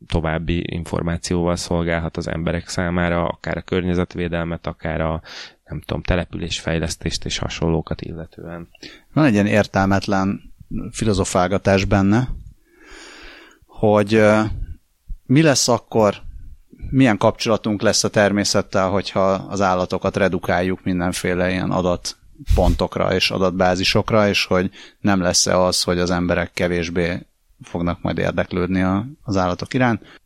[0.06, 5.22] további információval szolgálhat az emberek számára, akár a környezetvédelmet, akár a
[5.68, 8.68] nem tudom, településfejlesztést és hasonlókat illetően.
[9.12, 10.54] Van egy ilyen értelmetlen
[10.90, 12.28] filozofálgatás benne,
[13.66, 14.22] hogy
[15.26, 16.22] mi lesz akkor,
[16.90, 24.44] milyen kapcsolatunk lesz a természettel, hogyha az állatokat redukáljuk mindenféle ilyen adatpontokra és adatbázisokra, és
[24.44, 27.26] hogy nem lesz-e az, hogy az emberek kevésbé
[27.62, 30.20] fognak majd érdeklődni a, az állatok iránt.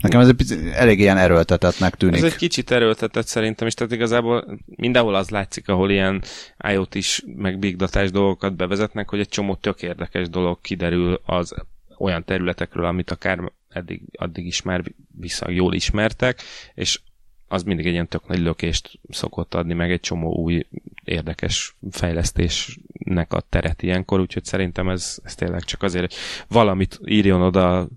[0.00, 2.16] Nekem ez egy picit, elég ilyen erőltetetnek tűnik.
[2.16, 6.22] Ez egy kicsit erőltetett szerintem, és tehát igazából mindenhol az látszik, ahol ilyen
[6.70, 11.54] IoT is, meg big datás dolgokat bevezetnek, hogy egy csomó tök érdekes dolog kiderül az
[11.98, 14.82] olyan területekről, amit akár eddig, addig is már
[15.18, 16.42] viszonylag jól ismertek,
[16.74, 17.00] és
[17.48, 20.66] az mindig egy ilyen tök nagy lökést szokott adni, meg egy csomó új
[21.04, 26.16] érdekes fejlesztésnek a teret ilyenkor, úgyhogy szerintem ez, ez tényleg csak azért, hogy
[26.48, 27.88] valamit írjon oda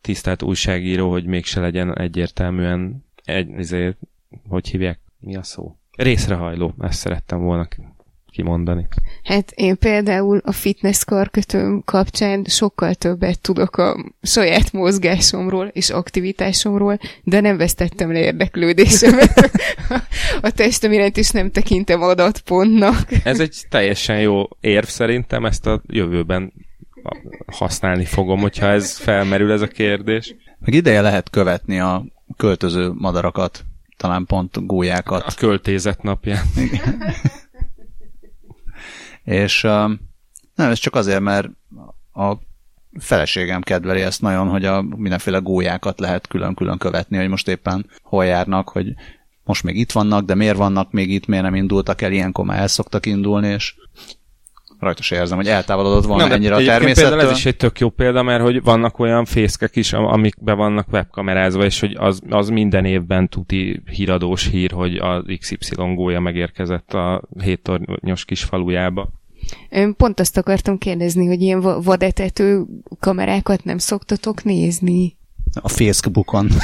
[0.00, 3.96] tisztelt újságíró, hogy mégse legyen egyértelműen egy, ezért,
[4.48, 5.76] hogy hívják, mi a szó?
[5.96, 7.68] Részrehajló, ezt szerettem volna
[8.30, 8.86] kimondani.
[9.24, 16.98] Hát én például a fitness karkötőm kapcsán sokkal többet tudok a saját mozgásomról és aktivitásomról,
[17.22, 19.50] de nem vesztettem le érdeklődésemet.
[20.40, 23.08] A testem iránt is nem tekintem adatpontnak.
[23.24, 26.52] Ez egy teljesen jó érv szerintem, ezt a jövőben
[27.46, 30.34] használni fogom, hogyha ez felmerül ez a kérdés.
[30.58, 32.04] Meg ideje lehet követni a
[32.36, 33.64] költöző madarakat,
[33.96, 35.22] talán pont gólyákat.
[35.22, 36.44] A költézet napján.
[39.24, 40.00] És um,
[40.54, 41.48] nem, ez csak azért, mert
[42.12, 42.34] a
[42.98, 48.24] feleségem kedveli ezt nagyon, hogy a mindenféle gólyákat lehet külön-külön követni, hogy most éppen hol
[48.24, 48.94] járnak, hogy
[49.44, 52.58] most még itt vannak, de miért vannak még itt, miért nem indultak el, ilyenkor már
[52.58, 53.74] el szoktak indulni, és
[54.80, 57.08] rajta se érzem, hogy eltávolodott volna Nem, ennyire a természettől.
[57.10, 60.42] Például ez is egy tök jó példa, mert hogy vannak olyan fészkek is, am- amik
[60.42, 65.74] be vannak webkamerázva, és hogy az, az minden évben tuti híradós hír, hogy az XY
[65.94, 69.08] gólya megérkezett a héttornyos kis falujába.
[69.68, 72.64] Én pont azt akartam kérdezni, hogy ilyen va- vadetető
[73.00, 75.16] kamerákat nem szoktatok nézni.
[75.54, 76.48] A Facebookon.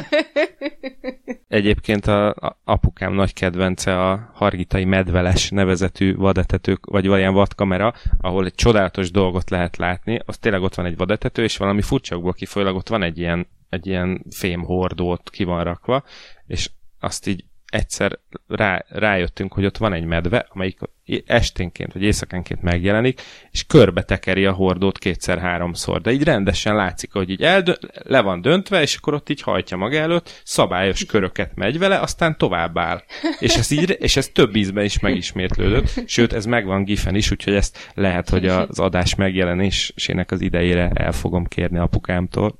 [1.48, 8.44] Egyébként a, a apukám nagy kedvence a Hargitai Medveles nevezetű vadetető, vagy olyan vadkamera, ahol
[8.44, 12.76] egy csodálatos dolgot lehet látni, az tényleg ott van egy vadetető, és valami furcsakból kifolyólag
[12.76, 16.04] ott van egy ilyen, egy ilyen fémhordó ott ki van rakva,
[16.46, 16.70] és
[17.00, 18.18] azt így egyszer
[18.48, 20.78] rá, rájöttünk, hogy ott van egy medve, amelyik
[21.26, 23.20] esténként vagy éjszakánként megjelenik,
[23.50, 28.40] és körbe tekeri a hordót kétszer-háromszor, de így rendesen látszik, hogy így eldö- le van
[28.40, 33.02] döntve, és akkor ott így hajtja maga előtt, szabályos köröket megy vele, aztán tovább áll.
[33.38, 37.54] És ez, így, és ez több ízben is megismétlődött, sőt, ez megvan gifen is, úgyhogy
[37.54, 42.58] ezt lehet, hogy az adás megjelenésének az idejére el fogom kérni apukámtól.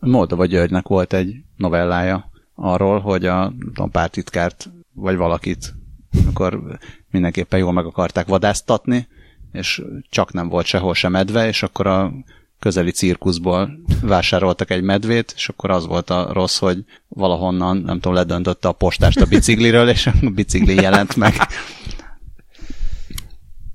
[0.00, 2.27] Moldova Györgynek volt egy novellája
[2.60, 5.74] arról, hogy a, a pártitkárt vagy valakit
[6.26, 6.78] akkor
[7.10, 9.08] mindenképpen jól meg akarták vadáztatni,
[9.52, 12.12] és csak nem volt sehol sem medve, és akkor a
[12.58, 18.14] közeli cirkuszból vásároltak egy medvét, és akkor az volt a rossz, hogy valahonnan, nem tudom,
[18.14, 21.32] ledöntötte a postást a bicikliről, és a bicikli jelent meg.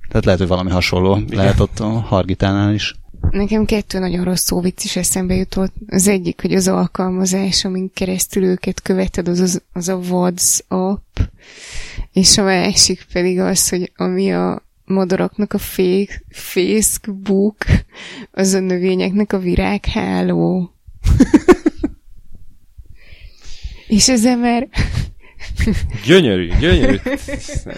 [0.08, 1.38] Tehát lehet, hogy valami hasonló Igen.
[1.38, 2.96] lehet ott a Hargitánál is.
[3.34, 5.74] Nekem kettő nagyon rossz szóvic is eszembe jutott.
[5.88, 11.18] Az egyik, hogy az alkalmazás, amin keresztül őket követed, az, az, az a WhatsApp,
[12.12, 17.66] és a másik pedig az, hogy ami a madaraknak a fake Facebook,
[18.32, 20.74] az a növényeknek a virágháló.
[23.88, 24.68] és ezzel már
[26.06, 26.98] Gyönyörű, gyönyörű.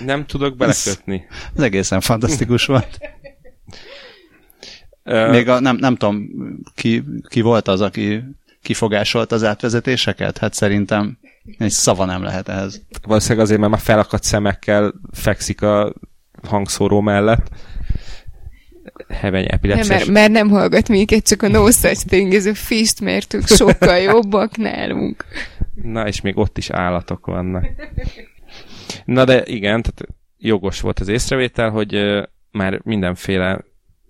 [0.06, 1.26] Nem tudok belekötni.
[1.56, 3.00] Ez egészen fantasztikus volt.
[5.06, 6.30] Még a, nem, nem tudom,
[6.76, 8.24] ki, ki volt az, aki
[8.62, 10.38] kifogásolt az átvezetéseket?
[10.38, 11.18] Hát szerintem
[11.58, 12.82] egy szava nem lehet ehhez.
[13.08, 15.94] Valószínűleg azért, mert már felakadt szemekkel fekszik a
[16.44, 17.50] hangszóró mellett.
[19.08, 19.88] Heveny epilepsziás.
[19.88, 23.34] Nem, mert, mert nem hallgat minket, csak a no such thing, ez a fist, mert
[23.34, 25.26] ők sokkal jobbak nálunk.
[25.74, 27.66] Na, és még ott is állatok vannak.
[29.06, 31.96] Na de igen, tehát jogos volt az észrevétel, hogy
[32.52, 33.64] már mindenféle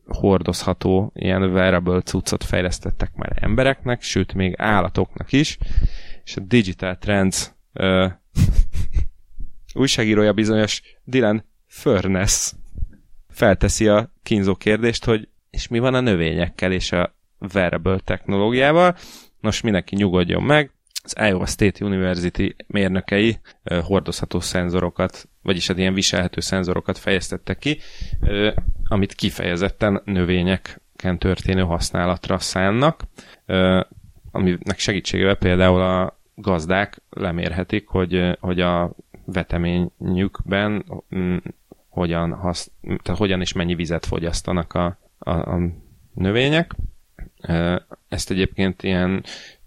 [0.07, 5.57] hordozható ilyen wearable cuccot fejlesztettek már embereknek, sőt még állatoknak is,
[6.23, 8.11] és a Digital Trends uh,
[9.73, 12.53] újságírója bizonyos Dylan Furness
[13.29, 17.15] felteszi a kínzó kérdést, hogy és mi van a növényekkel és a
[17.53, 18.95] wearable technológiával.
[19.39, 20.71] Nos, mindenki nyugodjon meg,
[21.03, 23.39] az Iowa State University mérnökei
[23.83, 27.79] hordozható szenzorokat, vagyis az ilyen viselhető szenzorokat fejeztettek ki,
[28.87, 33.03] amit kifejezetten növényeken történő használatra szánnak,
[34.31, 40.85] aminek segítségével például a gazdák lemérhetik, hogy, hogy a veteményükben
[41.15, 41.37] mm,
[41.89, 45.59] hogyan, hasz, tehát hogyan és mennyi vizet fogyasztanak a, a, a
[46.13, 46.75] növények.
[48.07, 49.23] Ezt egyébként ilyen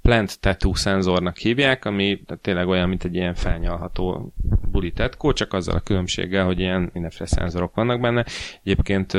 [0.08, 4.32] plant tattoo szenzornak hívják, ami tehát tényleg olyan, mint egy ilyen felnyalható
[4.70, 8.24] buli tetkó, csak azzal a különbséggel, hogy ilyen mindenféle szenzorok vannak benne.
[8.62, 9.12] Egyébként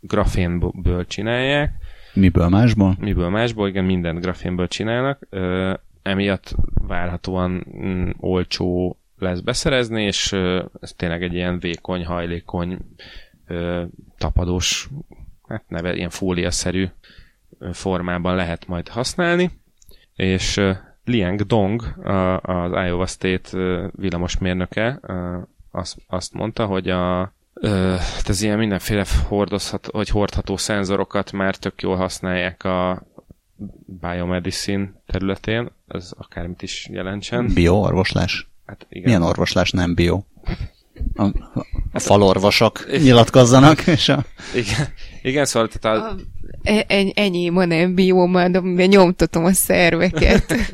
[0.00, 1.72] grafénből csinálják.
[2.14, 2.96] Miből másból?
[3.00, 5.28] Miből másból, igen, mindent grafénből csinálnak.
[6.02, 6.54] Emiatt
[6.86, 10.32] várhatóan mm, olcsó lesz beszerezni, és
[10.80, 12.78] ez tényleg egy ilyen vékony, hajlékony,
[14.18, 14.88] tapadós,
[15.48, 16.86] hát neve, ilyen fóliaszerű
[17.72, 19.50] formában lehet majd használni
[20.16, 20.60] és
[21.04, 21.82] Liang Dong,
[22.42, 23.58] az Iowa State
[23.92, 25.00] villamosmérnöke,
[25.70, 31.82] azt, azt mondta, hogy a hát ez ilyen mindenféle hordozhat, vagy hordható szenzorokat már tök
[31.82, 33.02] jól használják a
[34.00, 37.50] biomedicine területén, ez akármit is jelentsen.
[37.54, 38.48] Bioorvoslás?
[38.66, 39.04] Hát igen.
[39.04, 40.22] Milyen orvoslás nem bio?
[41.14, 41.24] A,
[41.92, 44.24] a falorvosok nyilatkozzanak, és a...
[44.54, 44.86] Igen,
[45.22, 46.08] igen szóval tehát a...
[46.08, 46.16] a
[46.62, 50.54] e- ennyi ma nem bióma, de nyomtatom a szerveket.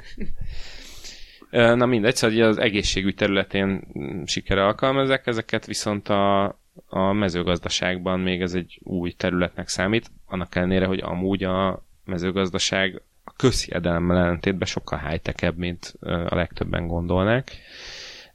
[1.81, 3.83] Na mindegy, szóval az egészségügy területén
[4.27, 6.45] sikere alkalmazzák ezeket, viszont a,
[6.87, 13.33] a mezőgazdaságban még ez egy új területnek számít, annak ellenére, hogy amúgy a mezőgazdaság a
[13.37, 17.57] közhiedelemmel ellentétben sokkal high mint a legtöbben gondolnák.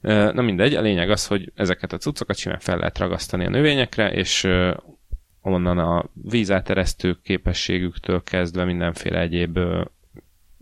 [0.00, 4.12] Na mindegy, a lényeg az, hogy ezeket a cuccokat simán fel lehet ragasztani a növényekre,
[4.12, 4.48] és
[5.42, 9.58] onnan a vízáteresztő képességüktől kezdve mindenféle egyéb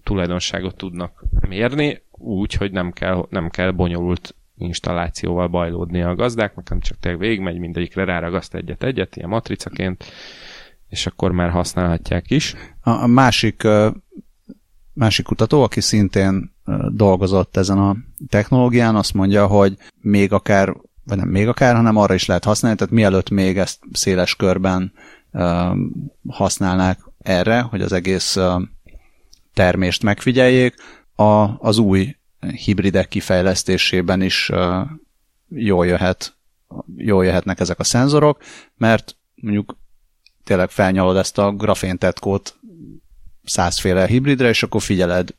[0.03, 6.81] tulajdonságot tudnak mérni, úgy, hogy nem kell, nem kell bonyolult installációval bajlódni a gazdáknak, nem
[6.81, 10.05] csak tényleg végigmegy, mindegyikre ráragaszt egyet-egyet, ilyen matricaként,
[10.89, 12.55] és akkor már használhatják is.
[12.81, 13.63] A, a másik,
[14.97, 16.55] másik kutató, aki szintén
[16.89, 17.97] dolgozott ezen a
[18.29, 22.77] technológián, azt mondja, hogy még akár, vagy nem még akár, hanem arra is lehet használni,
[22.77, 24.93] tehát mielőtt még ezt széles körben
[26.29, 28.37] használnák erre, hogy az egész
[29.55, 30.75] termést megfigyeljék,
[31.15, 32.17] a, az új
[32.65, 34.51] hibridek kifejlesztésében is
[35.49, 36.37] jól jöhet,
[36.97, 38.43] jól jöhetnek ezek a szenzorok,
[38.77, 39.77] mert mondjuk
[40.45, 42.59] tényleg felnyalod ezt a graféntetkót
[43.47, 45.35] százféle hibridre, és akkor figyeled,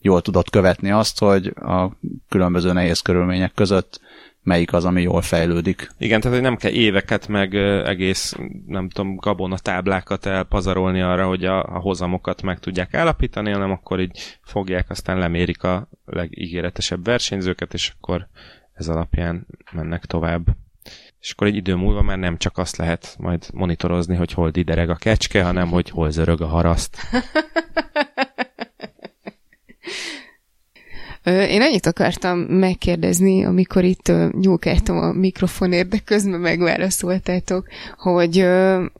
[0.00, 1.90] jól tudod követni azt, hogy a
[2.28, 4.00] különböző nehéz körülmények között
[4.42, 5.90] melyik az, ami jól fejlődik.
[5.98, 7.54] Igen, tehát hogy nem kell éveket, meg
[7.86, 8.34] egész,
[8.66, 14.00] nem tudom, gabona táblákat elpazarolni arra, hogy a, a hozamokat meg tudják állapítani, hanem akkor
[14.00, 18.28] így fogják, aztán lemérik a legígéretesebb versenyzőket, és akkor
[18.72, 20.46] ez alapján mennek tovább.
[21.22, 24.90] És akkor egy idő múlva már nem csak azt lehet majd monitorozni, hogy hol didereg
[24.90, 26.96] a kecske, hanem hogy hol zörög a haraszt.
[31.24, 37.66] Én annyit akartam megkérdezni, amikor itt nyúlkáltam a mikrofonért, de közben megválaszoltátok,
[37.96, 38.46] hogy,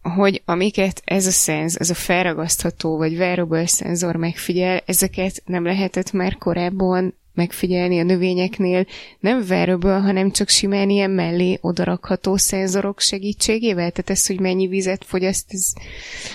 [0.03, 6.13] hogy amiket ez a szenz, ez a felragasztható vagy wearable szenzor megfigyel, ezeket nem lehetett
[6.13, 8.87] már korábban megfigyelni a növényeknél,
[9.21, 13.91] nem wearable, hanem csak simán ilyen mellé odarakható szenzorok segítségével?
[13.91, 15.73] Tehát ez, hogy mennyi vizet fogyaszt, ez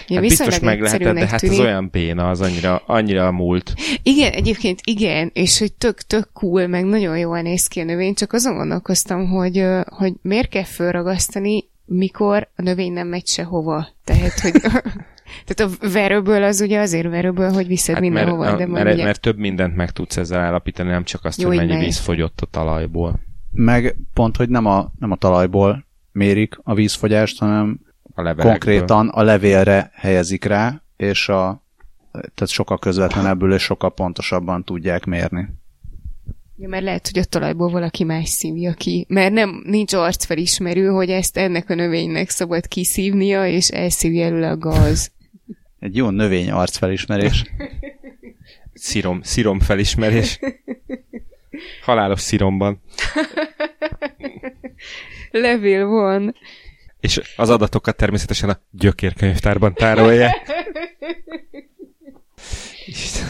[0.08, 3.74] hát biztos meg lehetett, de hát az olyan béna, az annyira, annyira múlt.
[4.04, 8.14] Igen, egyébként igen, és hogy tök, tök cool, meg nagyon jól néz ki a növény,
[8.14, 13.88] csak azon gondolkoztam, hogy, hogy miért kell fölragasztani, mikor a növény nem megy sehova.
[14.04, 14.54] Tehát, hogy
[15.46, 18.44] Tehát a verőből az ugye azért verőből, hogy viszed hát mindenhova.
[18.44, 19.04] Mert, de mert, ugye...
[19.04, 21.84] mert több mindent meg tudsz ezzel állapítani, nem csak azt, Jó, hogy mennyi meg.
[21.84, 23.20] víz fogyott a talajból.
[23.52, 28.52] Meg pont, hogy nem a, nem a talajból mérik a vízfogyást, hanem A levelekből.
[28.52, 31.64] konkrétan a levélre helyezik rá, és a,
[32.12, 35.48] tehát sokkal közvetlenebbül és sokkal pontosabban tudják mérni.
[36.60, 39.06] Ja, mert lehet, hogy a talajból valaki más szívja ki.
[39.10, 44.58] Mert nem, nincs arcfelismerő, hogy ezt ennek a növénynek szabad kiszívnia, és elszívja előle a
[44.58, 45.12] gaz.
[45.88, 47.44] Egy jó növény arcfelismerés.
[48.74, 50.40] Szirom, szirom felismerés.
[51.82, 52.82] Halálos sziromban.
[55.32, 56.36] Levél van.
[57.00, 60.52] És az adatokat természetesen a gyökérkönyvtárban tárolják.
[62.86, 63.28] Isten.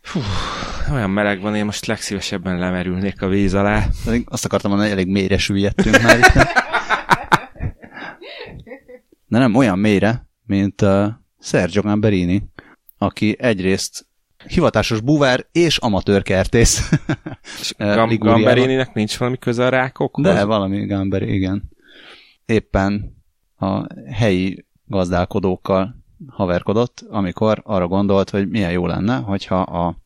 [0.00, 0.20] Fú,
[0.92, 3.86] olyan meleg van, én most legszívesebben lemerülnék a víz alá.
[4.24, 6.32] Azt akartam mondani, hogy elég mélyre süllyedtünk már itt.
[9.26, 11.06] De nem olyan mélyre, mint uh,
[11.40, 12.48] Sergio Gamberini,
[12.98, 14.06] aki egyrészt
[14.46, 16.90] hivatásos búvár és amatőr kertész.
[17.78, 18.18] Gam-.
[18.18, 20.24] Gamberininek nincs valami köze a rákokhoz?
[20.24, 21.70] De valami Gamberi, igen.
[22.46, 23.16] Éppen
[23.56, 29.96] a helyi gazdálkodókkal haverkodott, amikor arra gondolt, hogy milyen jó lenne, hogyha a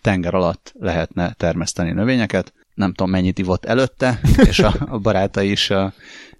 [0.00, 2.52] tenger alatt lehetne termeszteni növényeket.
[2.74, 5.72] Nem tudom, mennyit ivott előtte, és a, barátai is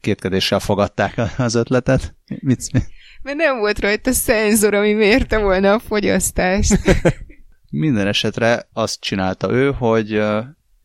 [0.05, 2.14] kétkedéssel fogadták az ötletet.
[2.26, 2.86] Mit, mit?
[3.22, 6.80] Mert nem volt rajta szenzor, ami mérte volna a fogyasztást.
[7.70, 10.20] Minden esetre azt csinálta ő, hogy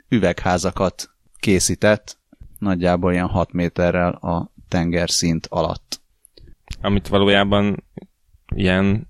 [0.10, 1.10] üvegházakat
[1.40, 2.18] készített,
[2.60, 6.02] nagyjából ilyen 6 méterrel a tengerszint alatt.
[6.82, 7.84] Amit valójában
[8.56, 9.08] ilyen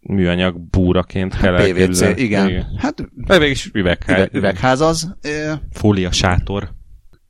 [0.00, 2.20] műanyag búraként kell PVC, elképzelni.
[2.22, 2.66] igen.
[2.78, 4.16] Hát De mégis üvegház.
[4.16, 5.16] üveg, üvegház az.
[5.72, 6.76] Fólia sátor.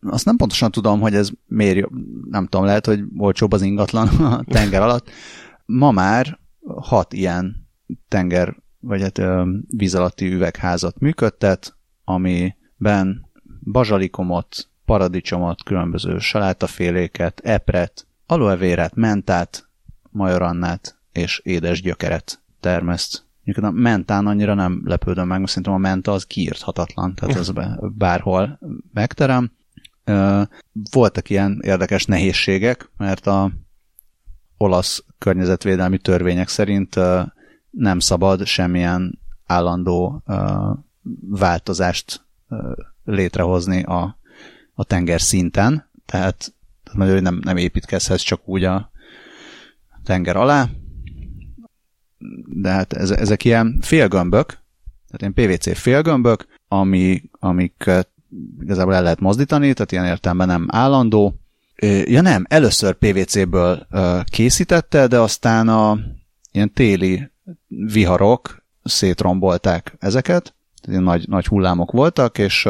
[0.00, 1.88] Azt nem pontosan tudom, hogy ez miért, jó-
[2.30, 5.10] nem tudom, lehet, hogy olcsóbb az ingatlan a tenger alatt.
[5.66, 6.38] Ma már
[6.76, 7.68] hat ilyen
[8.08, 9.20] tenger, vagy hát
[9.68, 13.30] víz alatti üvegházat működtet, amiben
[13.62, 19.68] bazsalikomot, paradicsomot, különböző salátaféléket, epret, aloevérát, mentát,
[20.10, 23.26] majorannát és édes gyökeret termeszt.
[23.44, 27.52] Mondjuk a mentán annyira nem lepődöm meg, mert szerintem a menta az kiírthatatlan, tehát az
[27.96, 28.58] bárhol
[28.92, 29.50] megterem.
[30.90, 33.52] Voltak ilyen érdekes nehézségek, mert a
[34.56, 36.94] olasz környezetvédelmi törvények szerint
[37.70, 40.22] nem szabad semmilyen állandó
[41.20, 42.26] változást
[43.04, 44.18] létrehozni a,
[44.74, 46.54] a tenger szinten, tehát,
[46.92, 48.90] magyarul nem, nem építkezhetsz csak úgy a
[50.04, 50.68] tenger alá,
[52.46, 54.58] de hát ez, ezek ilyen félgömbök,
[55.08, 57.90] tehát ilyen PVC félgömbök, ami, amik
[58.60, 61.34] igazából el lehet mozdítani, tehát ilyen értelemben nem állandó.
[62.04, 63.86] Ja nem, először PVC-ből
[64.24, 65.98] készítette, de aztán a
[66.52, 67.30] ilyen téli
[67.68, 70.54] viharok szétrombolták ezeket,
[70.88, 72.68] ilyen nagy, nagy hullámok voltak, és,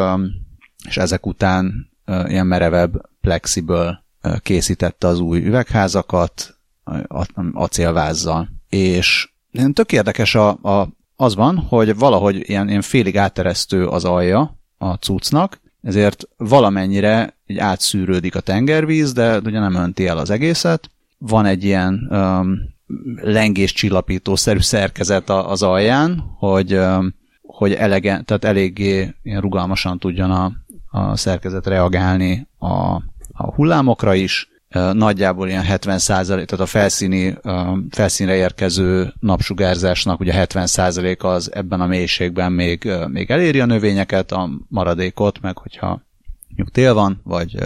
[0.89, 1.91] és ezek után
[2.27, 4.05] ilyen merevebb plexiből
[4.43, 6.59] készítette az új üvegházakat
[7.53, 8.49] acélvázzal.
[8.69, 9.31] És
[9.73, 14.95] tök érdekes a, a, az van, hogy valahogy ilyen, ilyen félig áteresztő az alja a
[14.95, 20.91] cuccnak, ezért valamennyire így átszűrődik a tengervíz, de ugye nem önti el az egészet.
[21.19, 22.59] Van egy ilyen um,
[23.23, 30.53] lengés csillapítószerű szerkezet az alján, hogy, um, hogy elege, tehát eléggé ilyen rugalmasan tudjon a,
[30.91, 33.03] a szerkezet reagálni a,
[33.33, 34.49] a hullámokra is,
[34.93, 37.39] nagyjából ilyen 70 tehát a felszíni,
[37.91, 40.67] felszínre érkező napsugárzásnak ugye 70
[41.19, 46.03] az ebben a mélységben még, még eléri a növényeket, a maradékot, meg hogyha
[46.47, 47.59] mondjuk tél van, vagy,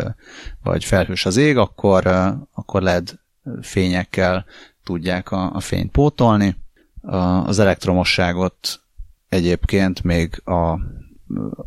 [0.62, 2.06] vagy felhős az ég, akkor,
[2.52, 3.18] akkor LED
[3.60, 4.44] fényekkel
[4.84, 6.56] tudják a, a fényt pótolni.
[7.44, 8.80] Az elektromosságot
[9.28, 10.78] egyébként még a, a,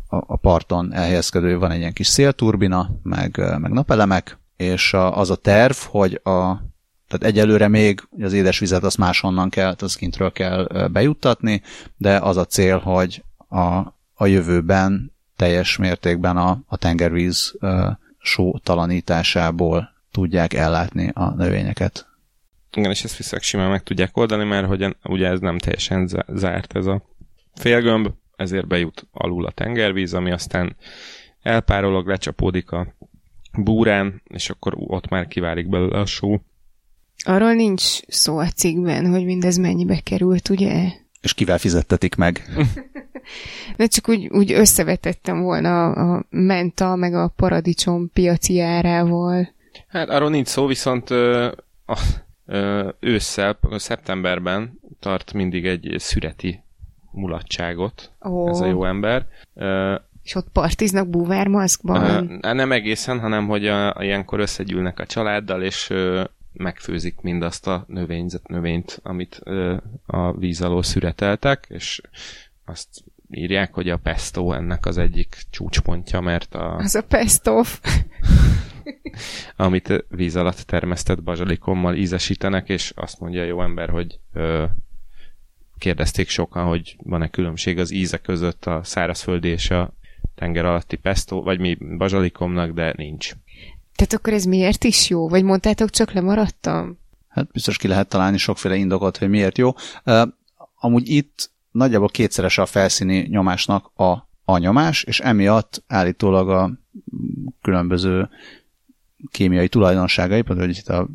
[0.08, 5.36] a parton elhelyezkedő van egy ilyen kis szélturbina, meg, meg napelemek, és a, az a
[5.36, 6.62] terv, hogy a,
[7.08, 11.62] tehát egyelőre még az édesvizet azt máshonnan kell, azt kintről kell bejuttatni,
[11.96, 13.76] de az a cél, hogy a,
[14.14, 22.06] a jövőben teljes mértékben a, a tengervíz ö, só talanításából tudják ellátni a növényeket.
[22.72, 26.26] Igen, és ezt viszont simán meg tudják oldani, mert hogy ugye ez nem teljesen zá-
[26.34, 27.02] zárt ez a
[27.54, 30.76] félgömb, ezért bejut alul a tengervíz, ami aztán
[31.42, 32.94] elpárolog, lecsapódik a
[33.56, 36.40] búrán, és akkor ott már kiválik belőle a só.
[37.24, 40.92] Arról nincs szó a cikkben, hogy mindez mennyibe került, ugye?
[41.20, 42.42] És kivel fizettetik meg?
[43.76, 49.54] De csak úgy, úgy összevetettem volna a menta, meg a paradicsom piaci árával.
[49.88, 51.52] Hát arról nincs szó, viszont ö,
[51.86, 51.98] a,
[52.46, 56.62] ö, ősszel, szeptemberben tart mindig egy szüreti
[57.10, 59.26] mulatságot, Ó, ez a jó ember.
[59.54, 59.94] Ö,
[60.26, 62.40] És ott partiznak búvármaszkban?
[62.42, 67.66] Ö, nem egészen, hanem hogy a, a, ilyenkor összegyűlnek a családdal, és ö, megfőzik mindazt
[67.66, 72.00] a növényzet, növényt, amit ö, a víz alól szüreteltek, és
[72.64, 72.88] azt
[73.30, 76.76] írják, hogy a pesto ennek az egyik csúcspontja, mert a...
[76.76, 77.62] Az a pesto.
[79.56, 84.64] amit víz alatt termesztett bazsalikommal ízesítenek, és azt mondja a jó ember, hogy ö,
[85.78, 89.94] kérdezték sokan, hogy van-e különbség az íze között a szárazföldi és a
[90.34, 93.32] tenger alatti pesto, vagy mi bazsalikomnak, de nincs.
[93.94, 95.28] Tehát akkor ez miért is jó?
[95.28, 96.98] Vagy mondtátok, csak lemaradtam?
[97.28, 99.72] Hát biztos ki lehet találni sokféle indokot, hogy miért jó.
[100.04, 100.22] Uh,
[100.80, 106.70] amúgy itt nagyjából kétszeres a felszíni nyomásnak a, a nyomás, és emiatt állítólag a
[107.62, 108.28] különböző
[109.30, 111.08] kémiai tulajdonságai, például hogy itt a,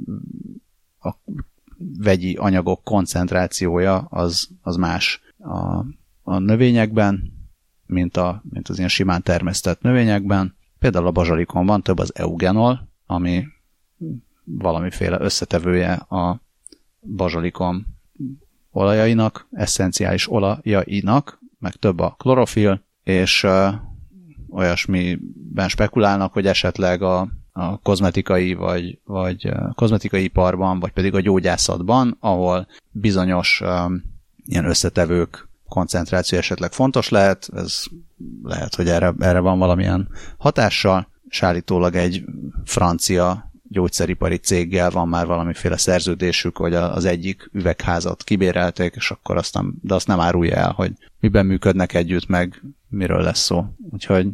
[1.10, 1.16] a
[1.98, 5.86] vegyi anyagok koncentrációja az, az más a,
[6.24, 7.41] a növényekben,
[7.92, 10.56] mint, a, mint az ilyen simán termesztett növényekben.
[10.80, 13.46] Például a bazsalikonban több az eugenol, ami
[14.44, 16.42] valamiféle összetevője a
[17.16, 17.86] bazsalikon
[18.72, 23.74] olajainak, eszenciális olajainak, meg több a klorofil, és uh,
[24.50, 32.18] olyasmiben spekulálnak, hogy esetleg a, a kozmetikai vagy, vagy kozmetikai iparban, vagy pedig a gyógyászatban,
[32.20, 34.04] ahol bizonyos um,
[34.46, 37.84] ilyen összetevők koncentráció esetleg fontos lehet, ez
[38.44, 40.08] lehet, hogy erre, erre van valamilyen
[40.38, 42.24] hatással, és állítólag egy
[42.66, 49.74] francia gyógyszeripari céggel van már valamiféle szerződésük, hogy az egyik üvegházat kibérelték, és akkor aztán,
[49.82, 53.66] de azt nem árulja el, hogy miben működnek együtt, meg miről lesz szó.
[53.92, 54.28] Úgyhogy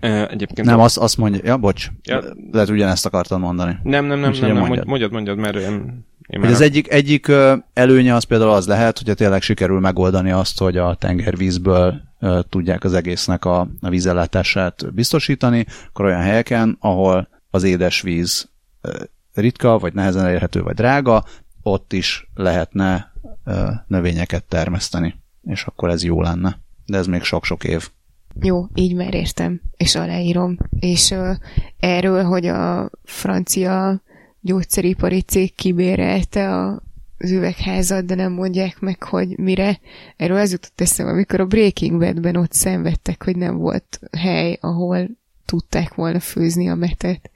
[0.00, 2.22] Egyébként nem, azt, azt mondja, ja, bocs, ja.
[2.52, 3.78] lehet ugyanezt akartam mondani.
[3.82, 4.86] Nem, nem, nem, nem, nem mondjad.
[4.86, 7.32] mondjad, mondjad, mert én, én hogy az egyik, egyik
[7.72, 12.00] előnye az például az lehet, hogyha tényleg sikerül megoldani azt, hogy a tengervízből
[12.48, 18.48] tudják az egésznek a, a vízellátását biztosítani, akkor olyan helyeken, ahol az édesvíz
[19.34, 21.24] ritka, vagy nehezen elérhető, vagy drága,
[21.62, 23.12] ott is lehetne
[23.86, 26.58] növényeket termeszteni, és akkor ez jó lenne.
[26.86, 27.88] De ez még sok-sok év.
[28.40, 30.58] Jó, így már értem, és aláírom.
[30.80, 31.36] És uh,
[31.78, 34.02] erről, hogy a francia
[34.46, 36.82] gyógyszeripari cég kibérelte a,
[37.18, 39.80] az üvegházat, de nem mondják meg, hogy mire.
[40.16, 45.08] Erről az jutott eszem, amikor a Breaking Badben ott szenvedtek, hogy nem volt hely, ahol
[45.44, 47.30] tudták volna főzni a metet.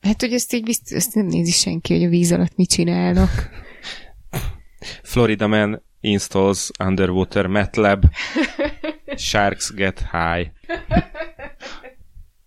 [0.00, 3.30] Hát, hogy ezt így biztos, ezt nem nézi senki, hogy a víz alatt mit csinálnak.
[5.02, 8.04] Florida Man installs underwater MATLAB.
[9.16, 10.48] Sharks get high.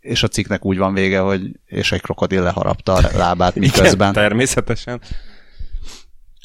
[0.04, 4.10] És a cikknek úgy van vége, hogy és egy krokodil leharapta a lábát miközben.
[4.10, 5.02] Igen, természetesen.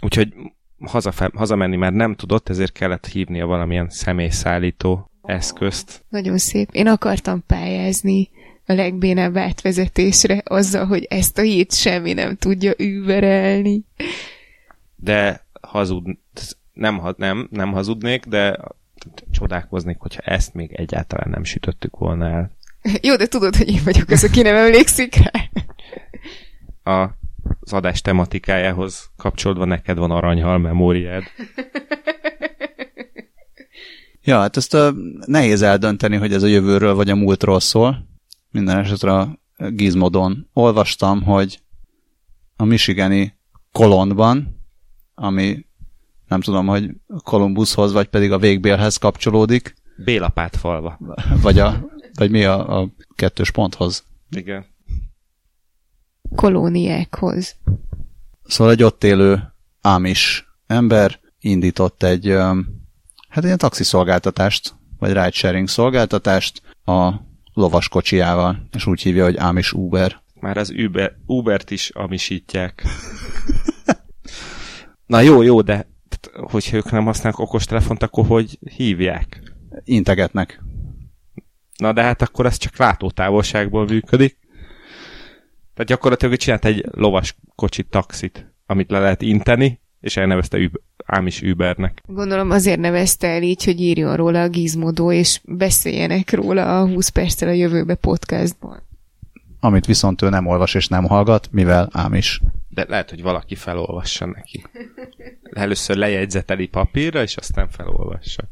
[0.00, 0.34] Úgyhogy
[0.80, 6.04] hazafe- hazamenni már nem tudott, ezért kellett hívnia valamilyen személyszállító eszközt.
[6.08, 6.68] Nagyon szép.
[6.72, 8.30] Én akartam pályázni
[8.66, 13.84] a legbénább átvezetésre azzal, hogy ezt a hírt semmi nem tudja überelni.
[14.96, 16.06] De hazud,
[16.72, 18.58] nem, nem, nem hazudnék, de
[19.30, 22.50] csodálkoznék, hogyha ezt még egyáltalán nem sütöttük volna el.
[23.02, 25.50] Jó, de tudod, hogy én vagyok az, aki nem emlékszik rá.
[26.92, 27.10] A,
[27.60, 31.22] az adás tematikájához kapcsolódva neked van aranyhal memóriád.
[34.22, 34.94] Ja, hát ezt a,
[35.26, 38.06] nehéz eldönteni, hogy ez a jövőről vagy a múltról szól.
[38.50, 41.60] Minden esetre a Gizmodon olvastam, hogy
[42.56, 43.38] a Michigani
[43.72, 44.62] kolondban,
[45.14, 45.66] ami
[46.26, 46.90] nem tudom, hogy
[47.24, 49.74] Kolumbuszhoz, vagy pedig a végbélhez kapcsolódik.
[50.04, 50.98] Bélapát falva.
[51.42, 54.04] Vagy, a, vagy mi a, a kettős ponthoz.
[54.30, 54.66] Igen.
[56.36, 57.56] Kolóniákhoz.
[58.44, 62.28] Szóval egy ott élő ámis ember indított egy
[63.28, 67.12] hát ilyen taxiszolgáltatást, vagy ride-sharing szolgáltatást a
[67.52, 70.22] lovaskocsiával, és úgy hívja, hogy Ámis Uber.
[70.40, 72.84] Már az Uber, Ubert is amisítják.
[75.06, 75.88] Na jó, jó, de
[76.32, 79.42] hogyha ők nem használnak okostelefont, akkor hogy hívják?
[79.84, 80.62] Integetnek.
[81.78, 84.36] Na de hát akkor ez csak látótávolságból működik.
[85.74, 91.26] Tehát gyakorlatilag csinált egy lovas kocsi taxit, amit le lehet inteni, és elnevezte Uber, ám
[91.26, 92.02] is Ubernek.
[92.06, 97.08] Gondolom azért nevezte el így, hogy írjon róla a Gizmodo, és beszéljenek róla a 20
[97.08, 98.82] perccel a jövőbe podcastban.
[99.60, 102.40] Amit viszont ő nem olvas és nem hallgat, mivel ám is.
[102.68, 104.64] De lehet, hogy valaki felolvassa neki.
[105.52, 108.42] Először lejegyzeteli papírra, és aztán felolvassa.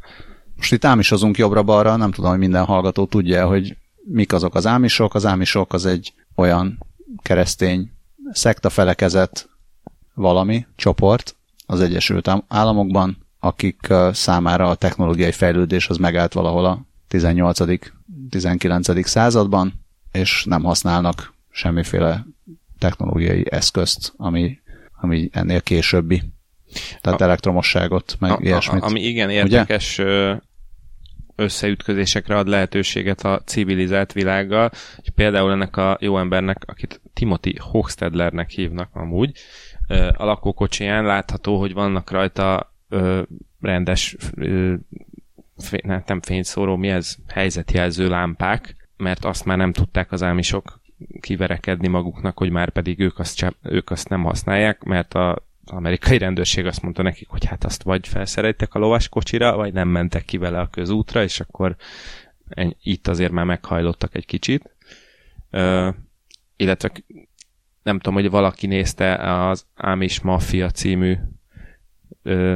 [0.57, 5.15] Most itt ámisozunk jobbra-balra, nem tudom, hogy minden hallgató tudja, hogy mik azok az ámisok.
[5.15, 6.79] Az ámisok az egy olyan
[7.23, 7.91] keresztény
[8.33, 9.49] szekta felekezett
[10.15, 19.05] valami, csoport az Egyesült Államokban, akik számára a technológiai fejlődés az megállt valahol a 18.-19.
[19.05, 19.73] században,
[20.13, 22.27] és nem használnak semmiféle
[22.79, 24.59] technológiai eszközt, ami,
[25.01, 26.23] ami ennél későbbi.
[27.01, 28.83] Tehát a, elektromosságot, meg a, ilyesmit.
[28.83, 30.39] A, ami igen érdekes Ugye?
[31.37, 34.71] Összeütközésekre ad lehetőséget a civilizált világgal.
[35.15, 39.33] Például ennek a jó embernek, akit Timothy Hochstedlernek hívnak amúgy,
[40.17, 42.75] a lakókocsiján látható, hogy vannak rajta
[43.61, 44.17] rendes
[46.07, 47.17] nem fényszóró, mi ez?
[47.27, 50.81] Helyzetjelző lámpák, mert azt már nem tudták az ámisok
[51.21, 56.67] kiverekedni maguknak, hogy már pedig ők azt, ők azt nem használják, mert a amerikai rendőrség
[56.67, 60.37] azt mondta nekik, hogy hát azt vagy felszereltek a lovas kocsira, vagy nem mentek ki
[60.37, 61.77] vele a közútra, és akkor
[62.83, 64.77] itt azért már meghajlottak egy kicsit.
[65.51, 65.89] Ö,
[66.57, 66.93] illetve
[67.83, 69.15] nem tudom, hogy valaki nézte
[69.49, 71.17] az Amish Mafia című
[72.23, 72.55] ö,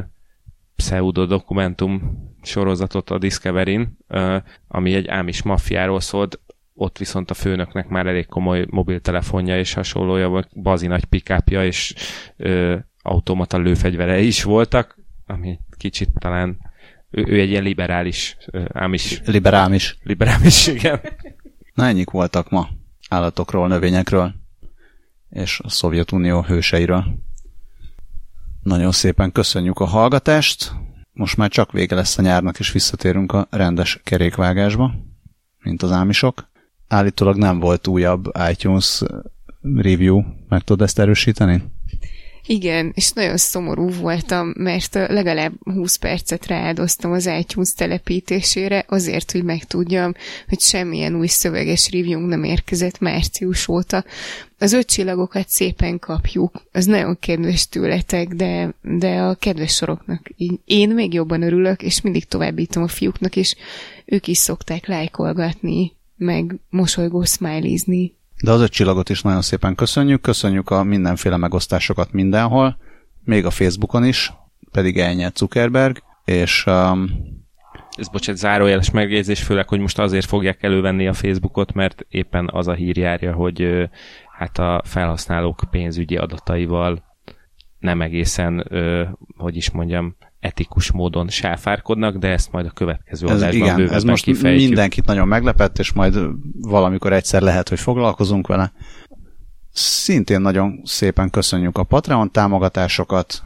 [0.76, 4.36] pseudo dokumentum sorozatot a Discovery-n, ö,
[4.68, 6.40] ami egy Amish mafiáról szólt,
[6.74, 11.94] ott viszont a főnöknek már elég komoly mobiltelefonja és hasonlója, bazi nagy pikápja, és
[12.36, 16.58] ö, automata lőfegyvere is voltak, ami kicsit talán
[17.10, 18.36] ő, ő egy ilyen liberális,
[18.72, 19.20] ám is.
[19.24, 19.98] Liberális.
[20.02, 21.00] Liberális, igen.
[21.74, 22.68] Na ennyik voltak ma
[23.08, 24.34] állatokról, növényekről,
[25.30, 27.04] és a Szovjetunió hőseiről.
[28.62, 30.72] Nagyon szépen köszönjük a hallgatást.
[31.12, 34.94] Most már csak vége lesz a nyárnak, és visszatérünk a rendes kerékvágásba,
[35.58, 36.48] mint az ámisok.
[36.88, 39.02] Állítólag nem volt újabb iTunes
[39.62, 40.22] review.
[40.48, 41.62] Meg tudod ezt erősíteni?
[42.52, 49.44] Igen, és nagyon szomorú voltam, mert legalább 20 percet rááldoztam az iTunes telepítésére, azért, hogy
[49.44, 50.14] megtudjam,
[50.48, 54.04] hogy semmilyen új szöveges review nem érkezett március óta.
[54.58, 60.28] Az öt csillagokat szépen kapjuk, az nagyon kedves tőletek, de, de a kedves soroknak
[60.64, 63.54] én még jobban örülök, és mindig továbbítom a fiúknak, és
[64.04, 70.20] ők is szokták lájkolgatni, meg mosolygó smileyzni de az öt csillagot is nagyon szépen köszönjük,
[70.20, 72.76] köszönjük a mindenféle megosztásokat mindenhol,
[73.24, 74.32] még a Facebookon is,
[74.72, 77.10] pedig elnyert Zuckerberg, és um,
[77.96, 82.68] ez bocsánat, zárójeles megjegyzés, főleg, hogy most azért fogják elővenni a Facebookot, mert éppen az
[82.68, 83.88] a hír járja, hogy
[84.38, 87.04] hát a felhasználók pénzügyi adataival
[87.78, 88.68] nem egészen,
[89.36, 94.02] hogy is mondjam, etikus módon sáfárkodnak, de ezt majd a következő ez, adásban igen, ez
[94.02, 94.68] most kifejtjük.
[94.68, 96.18] mindenkit nagyon meglepett, és majd
[96.60, 98.72] valamikor egyszer lehet, hogy foglalkozunk vele.
[99.72, 103.42] Szintén nagyon szépen köszönjük a Patreon támogatásokat,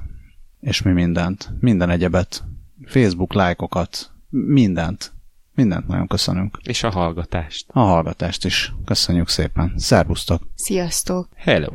[0.61, 2.45] és mi mindent, minden egyebet,
[2.87, 5.12] Facebook lájkokat, mindent,
[5.55, 6.59] mindent nagyon köszönünk.
[6.62, 7.66] És a hallgatást.
[7.69, 8.73] A hallgatást is.
[8.85, 9.73] Köszönjük szépen.
[9.77, 10.43] Szervusztok!
[10.55, 11.29] Sziasztok!
[11.37, 11.73] Hello!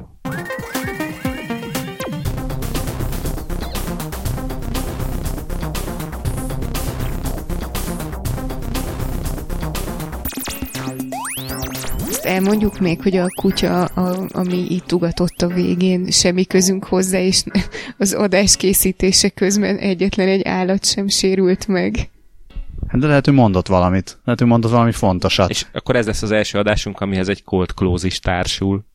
[12.30, 17.44] Elmondjuk még, hogy a kutya, a, ami itt ugatott a végén, semmi közünk hozzá, és
[17.98, 22.10] az adás készítése közben egyetlen egy állat sem sérült meg.
[22.88, 24.20] Hát de lehet, hogy mondott valamit.
[24.24, 25.50] Lehet, hogy mondott valami fontosat.
[25.50, 28.86] És akkor ez lesz az első adásunk, amihez egy cold close is társul.